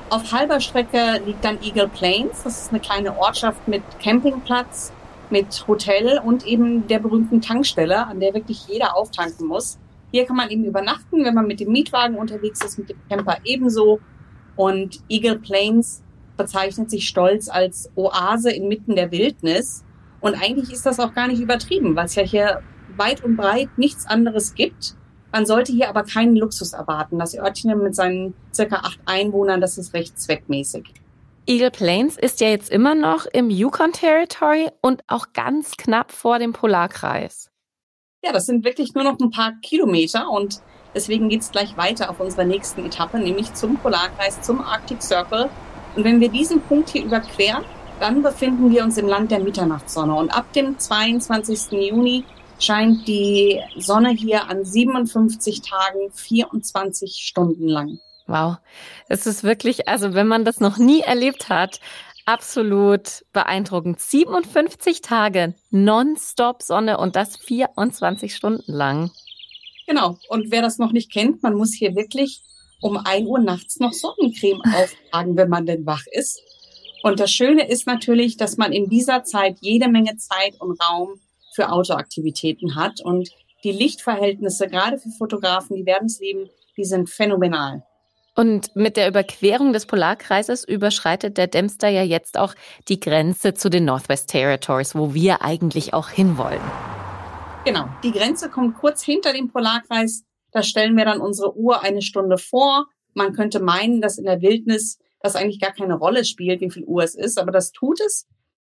Auf 0.10 0.32
halber 0.32 0.62
Strecke 0.62 1.22
liegt 1.26 1.44
dann 1.44 1.62
Eagle 1.62 1.90
Plains. 1.90 2.44
Das 2.44 2.62
ist 2.62 2.70
eine 2.72 2.80
kleine 2.80 3.20
Ortschaft 3.20 3.68
mit 3.68 3.84
Campingplatz, 4.00 4.94
mit 5.30 5.68
Hotel 5.68 6.22
und 6.24 6.48
eben 6.48 6.88
der 6.88 7.00
berühmten 7.00 7.42
Tankstelle, 7.42 8.08
an 8.08 8.22
der 8.22 8.34
wirklich 8.34 8.68
jeder 8.68 8.96
auftanken 8.96 9.48
muss. 9.48 9.78
Hier 10.12 10.26
kann 10.26 10.38
man 10.38 10.50
eben 10.50 10.64
übernachten, 10.64 11.26
wenn 11.26 11.34
man 11.34 11.46
mit 11.46 11.60
dem 11.60 11.74
Mietwagen 11.74 12.16
unterwegs 12.16 12.64
ist, 12.64 12.80
mit 12.80 12.90
dem 12.90 12.98
Camper 13.10 13.40
ebenso. 13.44 14.00
Und 14.56 15.02
Eagle 15.10 15.40
Plains 15.40 16.02
bezeichnet 16.38 16.90
sich 16.90 17.06
stolz 17.06 17.50
als 17.50 17.92
Oase 17.96 18.52
inmitten 18.52 18.96
der 18.96 19.12
Wildnis. 19.12 19.84
Und 20.22 20.36
eigentlich 20.36 20.72
ist 20.72 20.86
das 20.86 21.02
auch 21.02 21.14
gar 21.14 21.28
nicht 21.28 21.42
übertrieben, 21.42 21.98
weil 21.98 22.06
es 22.06 22.16
ja 22.16 22.24
hier 22.24 22.62
weit 22.96 23.26
und 23.26 23.36
breit 23.36 23.78
nichts 23.78 24.06
anderes 24.06 24.56
gibt. 24.56 24.96
Man 25.32 25.46
sollte 25.46 25.72
hier 25.72 25.90
aber 25.90 26.04
keinen 26.04 26.36
Luxus 26.36 26.74
erwarten. 26.74 27.20
Das 27.20 27.38
Örtchen 27.38 27.78
mit 27.82 27.96
seinen 27.96 28.34
circa 28.54 28.78
acht 28.78 29.00
Einwohnern, 29.06 29.62
das 29.62 29.78
ist 29.78 29.94
recht 29.94 30.20
zweckmäßig. 30.20 30.94
Eagle 31.46 31.72
Plains 31.72 32.18
ist 32.18 32.42
ja 32.42 32.50
jetzt 32.50 32.70
immer 32.70 32.94
noch 32.94 33.26
im 33.26 33.50
Yukon 33.50 33.94
Territory 33.94 34.70
und 34.82 35.02
auch 35.08 35.28
ganz 35.34 35.78
knapp 35.78 36.12
vor 36.12 36.40
dem 36.40 36.52
Polarkreis. 36.52 37.50
Ja, 38.24 38.34
das 38.34 38.48
sind 38.48 38.66
wirklich 38.66 38.94
nur 38.94 39.06
noch 39.06 39.18
ein 39.20 39.32
paar 39.32 39.54
Kilometer 39.62 40.30
und 40.30 40.60
deswegen 40.94 41.30
geht's 41.30 41.52
gleich 41.52 41.78
weiter 41.78 42.10
auf 42.10 42.20
unserer 42.20 42.44
nächsten 42.44 42.86
Etappe, 42.86 43.20
nämlich 43.20 43.54
zum 43.54 43.78
Polarkreis, 43.78 44.42
zum 44.42 44.60
Arctic 44.60 45.02
Circle. 45.02 45.50
Und 45.96 46.04
wenn 46.04 46.20
wir 46.20 46.30
diesen 46.30 46.62
Punkt 46.62 46.90
hier 46.90 47.06
überqueren, 47.06 47.64
dann 48.00 48.22
befinden 48.22 48.70
wir 48.70 48.84
uns 48.84 48.98
im 48.98 49.08
Land 49.08 49.32
der 49.32 49.40
Mitternachtssonne. 49.40 50.14
Und 50.14 50.30
ab 50.36 50.52
dem 50.54 50.78
22. 50.78 51.72
Juni 51.72 52.26
scheint 52.60 53.08
die 53.08 53.62
Sonne 53.78 54.12
hier 54.12 54.50
an 54.50 54.64
57 54.64 55.62
Tagen 55.62 56.12
24 56.12 57.16
Stunden 57.16 57.68
lang. 57.68 58.00
Wow, 58.28 58.58
es 59.08 59.26
ist 59.26 59.44
wirklich, 59.44 59.88
also 59.88 60.14
wenn 60.14 60.28
man 60.28 60.44
das 60.44 60.60
noch 60.60 60.78
nie 60.78 61.02
erlebt 61.02 61.50
hat, 61.50 61.80
absolut 62.26 63.24
beeindruckend. 63.32 64.00
57 64.00 65.02
Tage 65.02 65.56
nonstop 65.72 66.62
Sonne 66.62 66.98
und 66.98 67.16
das 67.16 67.38
24 67.38 68.36
Stunden 68.36 68.72
lang. 68.72 69.12
Genau. 69.88 70.18
Und 70.28 70.52
wer 70.52 70.62
das 70.62 70.78
noch 70.78 70.92
nicht 70.92 71.12
kennt, 71.12 71.42
man 71.42 71.56
muss 71.56 71.74
hier 71.74 71.96
wirklich 71.96 72.42
um 72.82 72.98
ein 72.98 73.26
Uhr 73.26 73.40
nachts 73.40 73.80
noch 73.80 73.94
Sonnencreme 73.94 74.62
auftragen, 74.62 75.38
wenn 75.38 75.50
man 75.50 75.66
denn 75.66 75.86
wach 75.86 76.04
ist. 76.12 76.42
Und 77.04 77.20
das 77.20 77.32
Schöne 77.32 77.68
ist 77.68 77.88
natürlich, 77.88 78.36
dass 78.36 78.58
man 78.58 78.74
in 78.74 78.90
dieser 78.90 79.24
Zeit 79.24 79.58
jede 79.62 79.88
Menge 79.88 80.18
Zeit 80.18 80.60
und 80.60 80.78
Raum 80.84 81.22
für 81.58 81.72
Outdoor-Aktivitäten 81.72 82.76
hat. 82.76 83.02
Und 83.02 83.30
die 83.64 83.72
Lichtverhältnisse, 83.72 84.68
gerade 84.68 85.00
für 85.00 85.10
Fotografen, 85.10 85.76
die 85.76 85.86
werden 85.86 86.06
es 86.06 86.20
lieben, 86.20 86.50
die 86.78 86.86
sind 86.86 87.10
phänomenal. 87.10 87.84
Und 88.36 88.76
mit 88.76 88.98
der 88.98 89.08
Überquerung 89.08 89.74
des 89.74 89.88
Polarkreises 89.88 90.64
überschreitet 90.64 91.40
der 91.40 91.48
Dempster 91.48 91.90
ja 91.90 92.04
jetzt 92.04 92.38
auch 92.38 92.54
die 92.88 93.00
Grenze 93.00 93.56
zu 93.56 93.70
den 93.70 93.86
Northwest 93.86 94.30
Territories, 94.30 94.94
wo 94.94 95.16
wir 95.16 95.42
eigentlich 95.42 95.96
auch 95.96 96.10
hinwollen. 96.10 96.62
Genau, 97.66 97.90
die 98.04 98.12
Grenze 98.12 98.50
kommt 98.50 98.78
kurz 98.78 99.04
hinter 99.04 99.34
dem 99.34 99.50
Polarkreis. 99.50 100.24
Da 100.52 100.62
stellen 100.62 100.96
wir 100.96 101.06
dann 101.06 101.20
unsere 101.20 101.58
Uhr 101.58 101.82
eine 101.82 102.04
Stunde 102.04 102.38
vor. 102.38 102.86
Man 103.16 103.34
könnte 103.34 103.60
meinen, 103.60 104.02
dass 104.02 104.20
in 104.20 104.26
der 104.26 104.42
Wildnis 104.42 105.00
das 105.20 105.36
eigentlich 105.36 105.60
gar 105.60 105.74
keine 105.74 105.96
Rolle 105.96 106.24
spielt, 106.24 106.62
wie 106.62 106.70
viel 106.70 106.86
Uhr 106.86 107.02
es 107.04 107.16
ist, 107.16 107.40
aber 107.40 107.52
das 107.52 107.72
tut 107.72 108.00
es, 108.02 108.28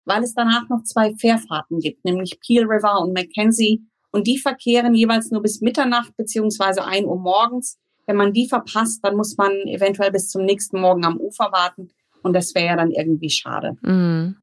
weil 0.09 0.23
es 0.23 0.33
danach 0.33 0.67
noch 0.69 0.83
zwei 0.83 1.13
Fährfahrten 1.13 1.79
gibt, 1.79 2.03
nämlich 2.03 2.39
Peel 2.45 2.65
River 2.65 2.99
und 2.99 3.13
Mackenzie. 3.13 3.83
Und 4.11 4.25
die 4.25 4.39
verkehren 4.39 4.95
jeweils 4.95 5.29
nur 5.29 5.41
bis 5.41 5.61
Mitternacht 5.61 6.17
beziehungsweise 6.17 6.83
ein 6.83 7.05
Uhr 7.05 7.19
morgens. 7.19 7.77
Wenn 8.07 8.15
man 8.15 8.33
die 8.33 8.49
verpasst, 8.49 9.05
dann 9.05 9.15
muss 9.15 9.37
man 9.37 9.51
eventuell 9.67 10.11
bis 10.11 10.29
zum 10.29 10.43
nächsten 10.43 10.81
Morgen 10.81 11.05
am 11.05 11.17
Ufer 11.17 11.51
warten. 11.51 11.89
Und 12.23 12.33
das 12.33 12.55
wäre 12.55 12.65
ja 12.65 12.75
dann 12.75 12.91
irgendwie 12.91 13.29
schade. 13.29 13.77
Mhm. 13.83 14.37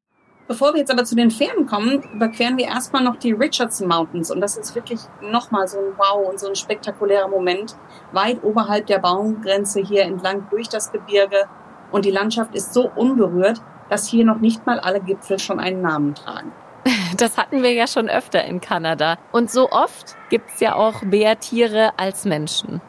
Bevor 0.48 0.72
wir 0.72 0.78
jetzt 0.78 0.92
aber 0.92 1.04
zu 1.04 1.16
den 1.16 1.32
Fähren 1.32 1.66
kommen, 1.66 2.04
überqueren 2.14 2.56
wir 2.56 2.66
erstmal 2.66 3.02
noch 3.02 3.16
die 3.16 3.32
Richardson 3.32 3.88
Mountains. 3.88 4.30
Und 4.30 4.40
das 4.40 4.56
ist 4.56 4.76
wirklich 4.76 5.00
nochmal 5.20 5.66
so 5.66 5.78
ein 5.78 5.98
Wow 5.98 6.28
und 6.30 6.38
so 6.38 6.46
ein 6.46 6.54
spektakulärer 6.54 7.26
Moment. 7.26 7.76
Weit 8.12 8.44
oberhalb 8.44 8.86
der 8.86 9.00
Baumgrenze 9.00 9.80
hier 9.80 10.02
entlang 10.02 10.46
durch 10.50 10.68
das 10.68 10.92
Gebirge. 10.92 11.48
Und 11.90 12.04
die 12.04 12.12
Landschaft 12.12 12.54
ist 12.54 12.72
so 12.72 12.88
unberührt, 12.88 13.60
dass 13.88 14.08
hier 14.08 14.24
noch 14.24 14.38
nicht 14.38 14.66
mal 14.66 14.80
alle 14.80 15.00
Gipfel 15.00 15.38
schon 15.38 15.60
einen 15.60 15.82
Namen 15.82 16.14
tragen. 16.14 16.52
Das 17.16 17.38
hatten 17.38 17.62
wir 17.62 17.72
ja 17.72 17.86
schon 17.86 18.08
öfter 18.08 18.44
in 18.44 18.60
Kanada. 18.60 19.16
Und 19.32 19.50
so 19.50 19.70
oft 19.70 20.16
gibt 20.28 20.50
es 20.50 20.60
ja 20.60 20.74
auch 20.74 21.02
mehr 21.02 21.38
Tiere 21.38 21.92
als 21.96 22.24
Menschen. 22.24 22.80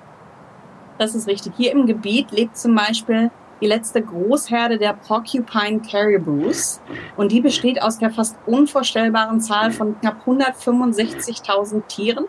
Das 0.98 1.16
ist 1.16 1.28
richtig. 1.28 1.54
Hier 1.56 1.72
im 1.72 1.86
Gebiet 1.86 2.32
lebt 2.32 2.58
zum 2.58 2.76
Beispiel 2.76 3.32
die 3.62 3.68
letzte 3.68 4.02
Großherde 4.02 4.78
der 4.78 4.94
Porcupine 4.94 5.82
Caribous. 5.82 6.82
Und 7.16 7.32
die 7.32 7.42
besteht 7.42 7.82
aus 7.82 7.98
der 7.98 8.12
fast 8.12 8.38
unvorstellbaren 8.46 9.40
Zahl 9.42 9.72
von 9.72 10.00
knapp 10.00 10.18
165.000 10.26 11.88
Tieren. 11.88 12.26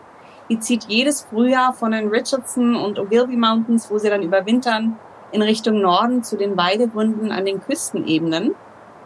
Die 0.49 0.59
zieht 0.59 0.85
jedes 0.89 1.23
Frühjahr 1.23 1.75
von 1.75 1.93
den 1.93 2.09
Richardson 2.09 2.75
und 2.75 2.99
Ogilvy 2.99 3.37
Mountains, 3.37 3.91
wo 3.91 3.99
sie 3.99 4.09
dann 4.09 4.23
überwintern, 4.23 4.99
in 5.33 5.43
Richtung 5.43 5.81
Norden 5.81 6.23
zu 6.23 6.37
den 6.37 6.57
Weidegründen 6.57 7.33
an 7.33 7.45
den 7.45 7.61
Küstenebenen. 7.61 8.55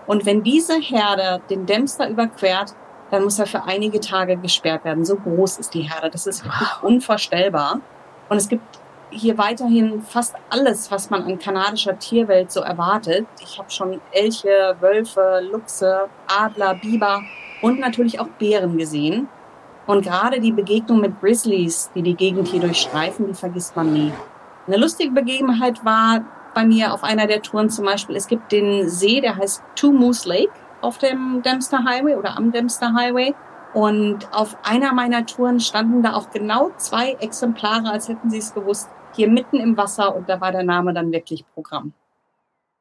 Und 0.07 0.27
wenn 0.27 0.43
diese 0.43 0.79
Herde 0.79 1.41
den 1.49 1.67
Dempster 1.67 2.09
überquert, 2.09 2.75
dann 3.11 3.25
muss 3.25 3.39
er 3.39 3.47
für 3.47 3.65
einige 3.65 4.01
Tage 4.01 4.37
gesperrt 4.37 4.85
werden. 4.85 5.05
So 5.05 5.17
groß 5.17 5.59
ist 5.59 5.75
die 5.75 5.83
Herde. 5.83 6.11
Das 6.11 6.27
ist 6.27 6.45
wirklich 6.45 6.69
wow. 6.81 6.83
unvorstellbar. 6.83 7.81
Und 8.29 8.37
es 8.39 8.49
gibt 8.49 8.81
hier 9.11 9.37
weiterhin 9.37 10.03
fast 10.03 10.35
alles, 10.49 10.91
was 10.91 11.11
man 11.11 11.25
an 11.25 11.39
kanadischer 11.39 11.99
Tierwelt 11.99 12.51
so 12.51 12.61
erwartet. 12.61 13.27
Ich 13.41 13.59
habe 13.59 13.71
schon 13.71 14.01
Elche, 14.13 14.77
Wölfe, 14.81 15.47
Luchse, 15.51 16.09
Adler, 16.27 16.75
Biber 16.75 17.21
und 17.61 17.79
natürlich 17.79 18.19
auch 18.19 18.29
Bären 18.39 18.79
gesehen. 18.79 19.29
Und 19.87 20.03
gerade 20.03 20.41
die 20.41 20.53
Begegnung 20.53 21.01
mit 21.01 21.21
Grizzlies, 21.21 21.91
die 21.95 22.03
die 22.03 22.15
Gegend 22.15 22.49
hier 22.49 22.61
durchstreifen, 22.61 23.27
die 23.27 23.35
vergisst 23.35 23.77
man 23.77 23.93
nie. 23.93 24.13
Eine 24.67 24.77
lustige 24.77 25.11
Begebenheit 25.11 25.85
war 25.85 26.25
bei 26.55 26.65
mir 26.65 26.93
auf 26.93 27.03
einer 27.03 27.27
der 27.27 27.43
Touren 27.43 27.71
zum 27.71 27.85
Beispiel, 27.85 28.15
es 28.17 28.27
gibt 28.27 28.53
den 28.53 28.89
See, 28.89 29.21
der 29.21 29.37
heißt 29.37 29.63
Two 29.75 29.93
Moose 29.93 30.29
Lake 30.29 30.53
auf 30.81 30.99
dem 30.99 31.43
Dempster 31.43 31.85
Highway 31.85 32.17
oder 32.17 32.37
am 32.37 32.53
Dempster 32.53 32.93
Highway. 32.95 33.35
Und 33.73 34.31
auf 34.35 34.59
einer 34.65 34.93
meiner 34.93 35.25
Touren 35.25 35.59
standen 35.59 36.03
da 36.03 36.13
auch 36.13 36.31
genau 36.31 36.73
zwei 36.77 37.13
Exemplare, 37.21 37.91
als 37.91 38.09
hätten 38.09 38.29
sie 38.29 38.39
es 38.39 38.53
gewusst, 38.53 38.91
hier 39.15 39.29
mitten 39.29 39.57
im 39.57 39.77
Wasser 39.77 40.15
und 40.15 40.29
da 40.29 40.41
war 40.41 40.53
der 40.53 40.63
Name 40.63 40.93
dann 40.93 41.11
wirklich 41.11 41.45
Programm. 41.55 41.95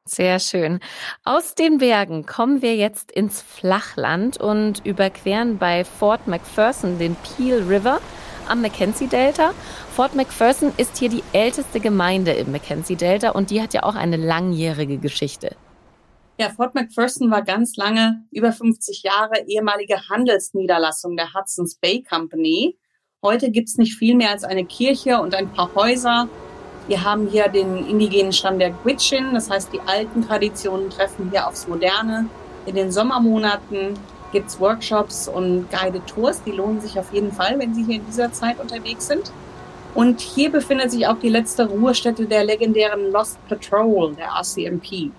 Sehr 0.04 0.40
schön. 0.40 0.80
Aus 1.24 1.54
den 1.54 1.78
Bergen 1.78 2.26
kommen 2.26 2.60
wir 2.60 2.74
jetzt 2.74 3.12
ins 3.12 3.40
Flachland 3.40 4.36
und 4.36 4.84
überqueren 4.84 5.58
bei 5.58 5.84
Fort 5.84 6.26
McPherson 6.26 6.98
den 6.98 7.14
Peel 7.16 7.62
River 7.68 8.00
am 8.48 8.62
Mackenzie-Delta. 8.62 9.52
Fort 9.94 10.14
McPherson 10.14 10.72
ist 10.76 10.96
hier 10.96 11.08
die 11.08 11.22
älteste 11.32 11.80
Gemeinde 11.80 12.32
im 12.32 12.52
Mackenzie-Delta 12.52 13.30
und 13.30 13.50
die 13.50 13.62
hat 13.62 13.74
ja 13.74 13.82
auch 13.82 13.94
eine 13.94 14.16
langjährige 14.16 14.98
Geschichte. 14.98 15.56
Ja, 16.38 16.48
Fort 16.48 16.74
McPherson 16.74 17.30
war 17.30 17.42
ganz 17.42 17.76
lange, 17.76 18.24
über 18.30 18.52
50 18.52 19.02
Jahre, 19.02 19.44
ehemalige 19.46 20.08
Handelsniederlassung 20.08 21.16
der 21.16 21.34
Hudson's 21.34 21.76
Bay 21.76 22.02
Company. 22.02 22.76
Heute 23.22 23.50
gibt's 23.50 23.76
nicht 23.76 23.96
viel 23.96 24.16
mehr 24.16 24.30
als 24.30 24.42
eine 24.42 24.64
Kirche 24.64 25.20
und 25.20 25.34
ein 25.34 25.52
paar 25.52 25.74
Häuser. 25.74 26.28
Wir 26.88 27.04
haben 27.04 27.28
hier 27.28 27.48
den 27.48 27.86
indigenen 27.86 28.32
Stamm 28.32 28.58
der 28.58 28.74
Gwich'in, 28.74 29.32
das 29.34 29.50
heißt, 29.50 29.72
die 29.72 29.80
alten 29.86 30.26
Traditionen 30.26 30.90
treffen 30.90 31.30
hier 31.30 31.46
aufs 31.46 31.68
Moderne. 31.68 32.26
In 32.66 32.74
den 32.74 32.90
Sommermonaten 32.90 33.94
gibt 34.32 34.48
es 34.48 34.58
Workshops 34.58 35.28
und 35.28 35.70
Guided 35.70 36.06
Tours. 36.06 36.42
Die 36.44 36.52
lohnen 36.52 36.80
sich 36.80 36.98
auf 36.98 37.12
jeden 37.12 37.32
Fall, 37.32 37.58
wenn 37.58 37.74
Sie 37.74 37.84
hier 37.84 37.96
in 37.96 38.06
dieser 38.06 38.32
Zeit 38.32 38.58
unterwegs 38.58 39.06
sind. 39.06 39.30
Und 39.94 40.20
hier 40.20 40.50
befindet 40.50 40.90
sich 40.90 41.06
auch 41.06 41.18
die 41.18 41.28
letzte 41.28 41.68
Ruhestätte 41.68 42.26
der 42.26 42.44
legendären 42.44 43.12
Lost 43.12 43.38
Patrol, 43.48 44.14
der 44.14 44.28
RCMP. 44.28 45.10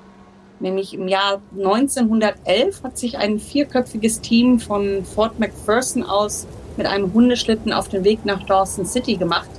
Nämlich 0.60 0.93
im 0.93 1.08
Jahr 1.08 1.41
1911 1.55 2.84
hat 2.84 2.98
sich 2.98 3.17
ein 3.17 3.39
vierköpfiges 3.39 4.22
Team 4.22 4.60
von 4.60 5.05
Fort 5.05 5.39
McPherson 5.39 6.03
aus 6.03 6.48
mit 6.77 6.88
einem 6.88 7.13
Hundeschlitten 7.13 7.72
auf 7.72 7.88
den 7.89 8.03
Weg 8.03 8.25
nach 8.25 8.43
Dawson 8.43 8.86
City 8.86 9.15
gemacht. 9.15 9.50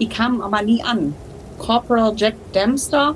Die 0.00 0.08
kamen 0.08 0.42
aber 0.42 0.62
nie 0.62 0.82
an. 0.82 1.14
Corporal 1.58 2.12
Jack 2.16 2.34
Dempster, 2.52 3.14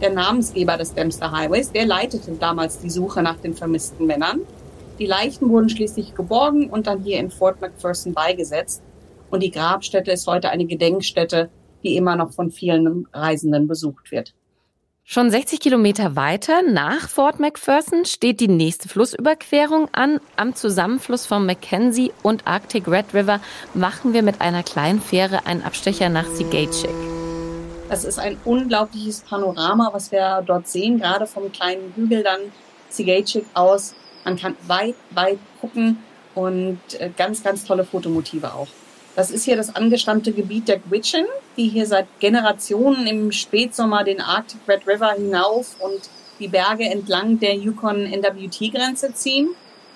der 0.00 0.10
Namensgeber 0.10 0.76
des 0.76 0.94
Dempster 0.94 1.30
Highways, 1.30 1.70
der 1.70 1.86
leitete 1.86 2.32
damals 2.32 2.78
die 2.78 2.90
Suche 2.90 3.22
nach 3.22 3.36
den 3.36 3.54
vermissten 3.54 4.06
Männern. 4.06 4.40
Die 4.98 5.06
Leichen 5.06 5.48
wurden 5.48 5.68
schließlich 5.68 6.14
geborgen 6.14 6.70
und 6.70 6.86
dann 6.86 7.02
hier 7.02 7.18
in 7.18 7.30
Fort 7.30 7.60
McPherson 7.60 8.14
beigesetzt. 8.14 8.82
Und 9.30 9.42
die 9.42 9.50
Grabstätte 9.50 10.12
ist 10.12 10.26
heute 10.26 10.50
eine 10.50 10.66
Gedenkstätte, 10.66 11.50
die 11.82 11.96
immer 11.96 12.14
noch 12.16 12.32
von 12.32 12.50
vielen 12.50 13.06
Reisenden 13.12 13.66
besucht 13.66 14.12
wird. 14.12 14.34
Schon 15.06 15.30
60 15.30 15.60
Kilometer 15.60 16.16
weiter 16.16 16.62
nach 16.62 17.10
Fort 17.10 17.38
McPherson 17.38 18.06
steht 18.06 18.40
die 18.40 18.48
nächste 18.48 18.88
Flussüberquerung 18.88 19.88
an. 19.92 20.18
Am 20.36 20.54
Zusammenfluss 20.54 21.26
von 21.26 21.44
Mackenzie 21.44 22.10
und 22.22 22.46
Arctic 22.46 22.88
Red 22.88 23.12
River 23.12 23.40
machen 23.74 24.14
wir 24.14 24.22
mit 24.22 24.40
einer 24.40 24.62
kleinen 24.62 25.02
Fähre 25.02 25.44
einen 25.44 25.62
Abstecher 25.62 26.08
nach 26.08 26.26
Sigaichik. 26.26 26.88
Das 27.90 28.04
ist 28.04 28.18
ein 28.18 28.38
unglaubliches 28.46 29.20
Panorama, 29.20 29.90
was 29.92 30.10
wir 30.10 30.42
dort 30.46 30.68
sehen, 30.68 31.00
gerade 31.00 31.26
vom 31.26 31.52
kleinen 31.52 31.92
Hügel 31.94 32.22
dann 32.22 32.40
Sigaichik 32.88 33.44
aus. 33.52 33.94
Man 34.24 34.36
kann 34.36 34.56
weit, 34.66 34.94
weit 35.10 35.38
gucken 35.60 35.98
und 36.34 36.78
äh, 36.98 37.10
ganz, 37.16 37.42
ganz 37.42 37.64
tolle 37.64 37.84
Fotomotive 37.84 38.52
auch. 38.54 38.68
Das 39.16 39.30
ist 39.30 39.44
hier 39.44 39.56
das 39.56 39.76
angestammte 39.76 40.32
Gebiet 40.32 40.66
der 40.66 40.80
Gwich'in, 40.80 41.26
die 41.56 41.68
hier 41.68 41.86
seit 41.86 42.06
Generationen 42.18 43.06
im 43.06 43.30
Spätsommer 43.30 44.02
den 44.02 44.20
Arctic 44.20 44.60
Red 44.66 44.88
River 44.88 45.12
hinauf 45.12 45.76
und 45.78 46.10
die 46.40 46.48
Berge 46.48 46.84
entlang 46.84 47.38
der 47.38 47.54
Yukon-NWT-Grenze 47.54 49.14
ziehen. 49.14 49.50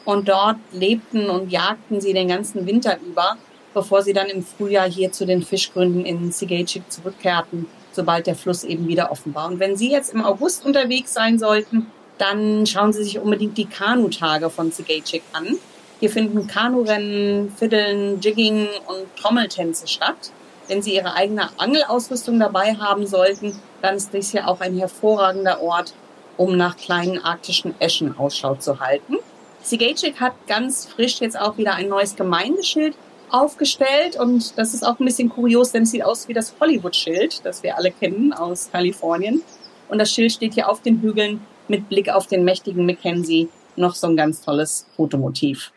Und 0.05 0.29
dort 0.29 0.57
lebten 0.73 1.29
und 1.29 1.51
jagten 1.51 2.01
sie 2.01 2.15
den 2.15 2.29
ganzen 2.29 2.67
Winter 2.67 2.97
über, 3.05 3.37
bevor 3.75 4.03
sie 4.03 4.13
dann 4.13 4.29
im 4.29 4.43
Frühjahr 4.43 4.89
hier 4.89 5.13
zu 5.13 5.27
den 5.27 5.43
Fischgründen 5.43 6.07
in 6.07 6.33
Sigaichik 6.33 6.91
zurückkehrten, 6.91 7.67
sobald 7.93 8.27
der 8.27 8.37
Fluss 8.37 8.65
eben 8.65 8.89
wieder 8.89 9.11
offen 9.11 9.35
war. 9.35 9.49
Und 9.49 9.59
wenn 9.59 9.77
Sie 9.77 9.91
jetzt 9.91 10.15
im 10.15 10.25
August 10.25 10.65
unterwegs 10.65 11.13
sein 11.13 11.39
sollten, 11.39 11.89
dann 12.19 12.67
schauen 12.67 12.93
Sie 12.93 13.05
sich 13.05 13.19
unbedingt 13.19 13.57
die 13.57 13.67
Kanutage 13.67 14.51
von 14.51 14.71
Sigaichik 14.71 15.23
an. 15.33 15.57
Hier 16.01 16.11
finden 16.11 16.47
Kanurennen, 16.47 17.53
Fiddeln, 17.57 18.21
Jigging 18.21 18.69
und 18.87 19.17
Trommeltänze 19.17 19.89
statt. 19.89 20.33
Wenn 20.69 20.83
Sie 20.83 20.95
Ihre 20.95 21.15
eigene 21.15 21.49
Angelausrüstung 21.59 22.39
dabei 22.39 22.75
haben 22.75 23.07
sollten, 23.07 23.59
dann 23.83 23.97
ist 23.97 24.13
dies 24.13 24.31
hier 24.31 24.49
auch 24.49 24.61
ein 24.61 24.77
hervorragender 24.77 25.61
Ort, 25.63 25.95
um 26.37 26.57
nach 26.57 26.77
kleinen 26.77 27.19
arktischen 27.19 27.75
Eschen 27.81 28.17
Ausschau 28.19 28.55
zu 28.57 28.79
halten. 28.81 29.17
Sigaichik 29.63 30.21
hat 30.21 30.35
ganz 30.47 30.87
frisch 30.87 31.21
jetzt 31.21 31.39
auch 31.39 31.57
wieder 31.59 31.75
ein 31.75 31.89
neues 31.89 32.17
Gemeindeschild 32.17 32.95
aufgestellt 33.31 34.17
und 34.19 34.57
das 34.57 34.73
ist 34.73 34.85
auch 34.85 34.99
ein 34.99 35.05
bisschen 35.05 35.29
kurios, 35.29 35.73
denn 35.73 35.83
es 35.83 35.91
sieht 35.91 36.05
aus 36.05 36.29
wie 36.29 36.33
das 36.33 36.55
Hollywood-Schild, 36.61 37.45
das 37.45 37.63
wir 37.63 37.77
alle 37.77 37.91
kennen 37.91 38.33
aus 38.33 38.71
Kalifornien. 38.73 39.43
Und 39.89 39.99
das 39.99 40.13
Schild 40.13 40.33
steht 40.33 40.55
hier 40.55 40.69
auf 40.69 40.81
den 40.83 41.01
Hügeln 41.01 41.41
mit 41.69 41.89
Blick 41.89 42.09
auf 42.09 42.27
den 42.27 42.45
mächtigen 42.45 42.87
Mackenzie. 42.87 43.49
Noch 43.77 43.95
so 43.95 44.07
ein 44.09 44.17
ganz 44.17 44.41
tolles 44.43 44.87
Fotomotiv. 44.97 45.73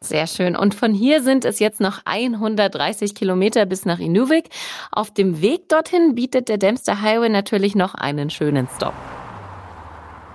Sehr 0.00 0.28
schön. 0.28 0.54
Und 0.54 0.76
von 0.76 0.94
hier 0.94 1.22
sind 1.22 1.44
es 1.44 1.58
jetzt 1.58 1.80
noch 1.80 2.02
130 2.04 3.16
Kilometer 3.16 3.66
bis 3.66 3.84
nach 3.84 3.98
Inuvik. 3.98 4.48
Auf 4.92 5.12
dem 5.12 5.42
Weg 5.42 5.68
dorthin 5.68 6.14
bietet 6.14 6.48
der 6.48 6.56
Dempster 6.56 7.02
Highway 7.02 7.28
natürlich 7.28 7.74
noch 7.74 7.94
einen 7.94 8.30
schönen 8.30 8.68
Stop. 8.76 8.94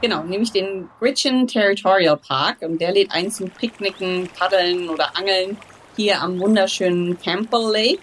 Genau, 0.01 0.21
nämlich 0.23 0.51
den 0.51 0.89
Gritchen 0.99 1.47
Territorial 1.47 2.17
Park 2.17 2.57
und 2.61 2.81
der 2.81 2.91
lädt 2.91 3.11
ein 3.11 3.31
zum 3.31 3.49
Picknicken, 3.49 4.27
Paddeln 4.37 4.89
oder 4.89 5.17
Angeln 5.17 5.55
hier 5.95 6.21
am 6.21 6.41
wunderschönen 6.41 7.17
Campbell 7.17 7.71
Lake. 7.71 7.99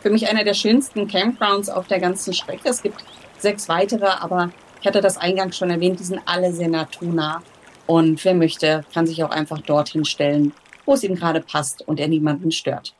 Für 0.00 0.10
mich 0.10 0.28
einer 0.28 0.44
der 0.44 0.54
schönsten 0.54 1.08
Campgrounds 1.08 1.68
auf 1.68 1.88
der 1.88 1.98
ganzen 1.98 2.32
Strecke. 2.34 2.68
Es 2.68 2.82
gibt 2.82 3.02
sechs 3.38 3.68
weitere, 3.68 4.06
aber 4.06 4.50
ich 4.80 4.86
hatte 4.86 5.00
das 5.00 5.18
eingangs 5.18 5.56
schon 5.56 5.70
erwähnt, 5.70 6.00
die 6.00 6.04
sind 6.04 6.20
alle 6.24 6.52
sehr 6.52 6.68
naturnah. 6.68 7.42
Und 7.86 8.24
wer 8.24 8.34
möchte, 8.34 8.84
kann 8.94 9.06
sich 9.06 9.22
auch 9.24 9.30
einfach 9.30 9.60
dorthin 9.60 10.04
stellen, 10.04 10.52
wo 10.86 10.94
es 10.94 11.02
ihm 11.02 11.16
gerade 11.16 11.40
passt 11.40 11.86
und 11.86 12.00
er 12.00 12.08
niemanden 12.08 12.50
stört. 12.52 12.94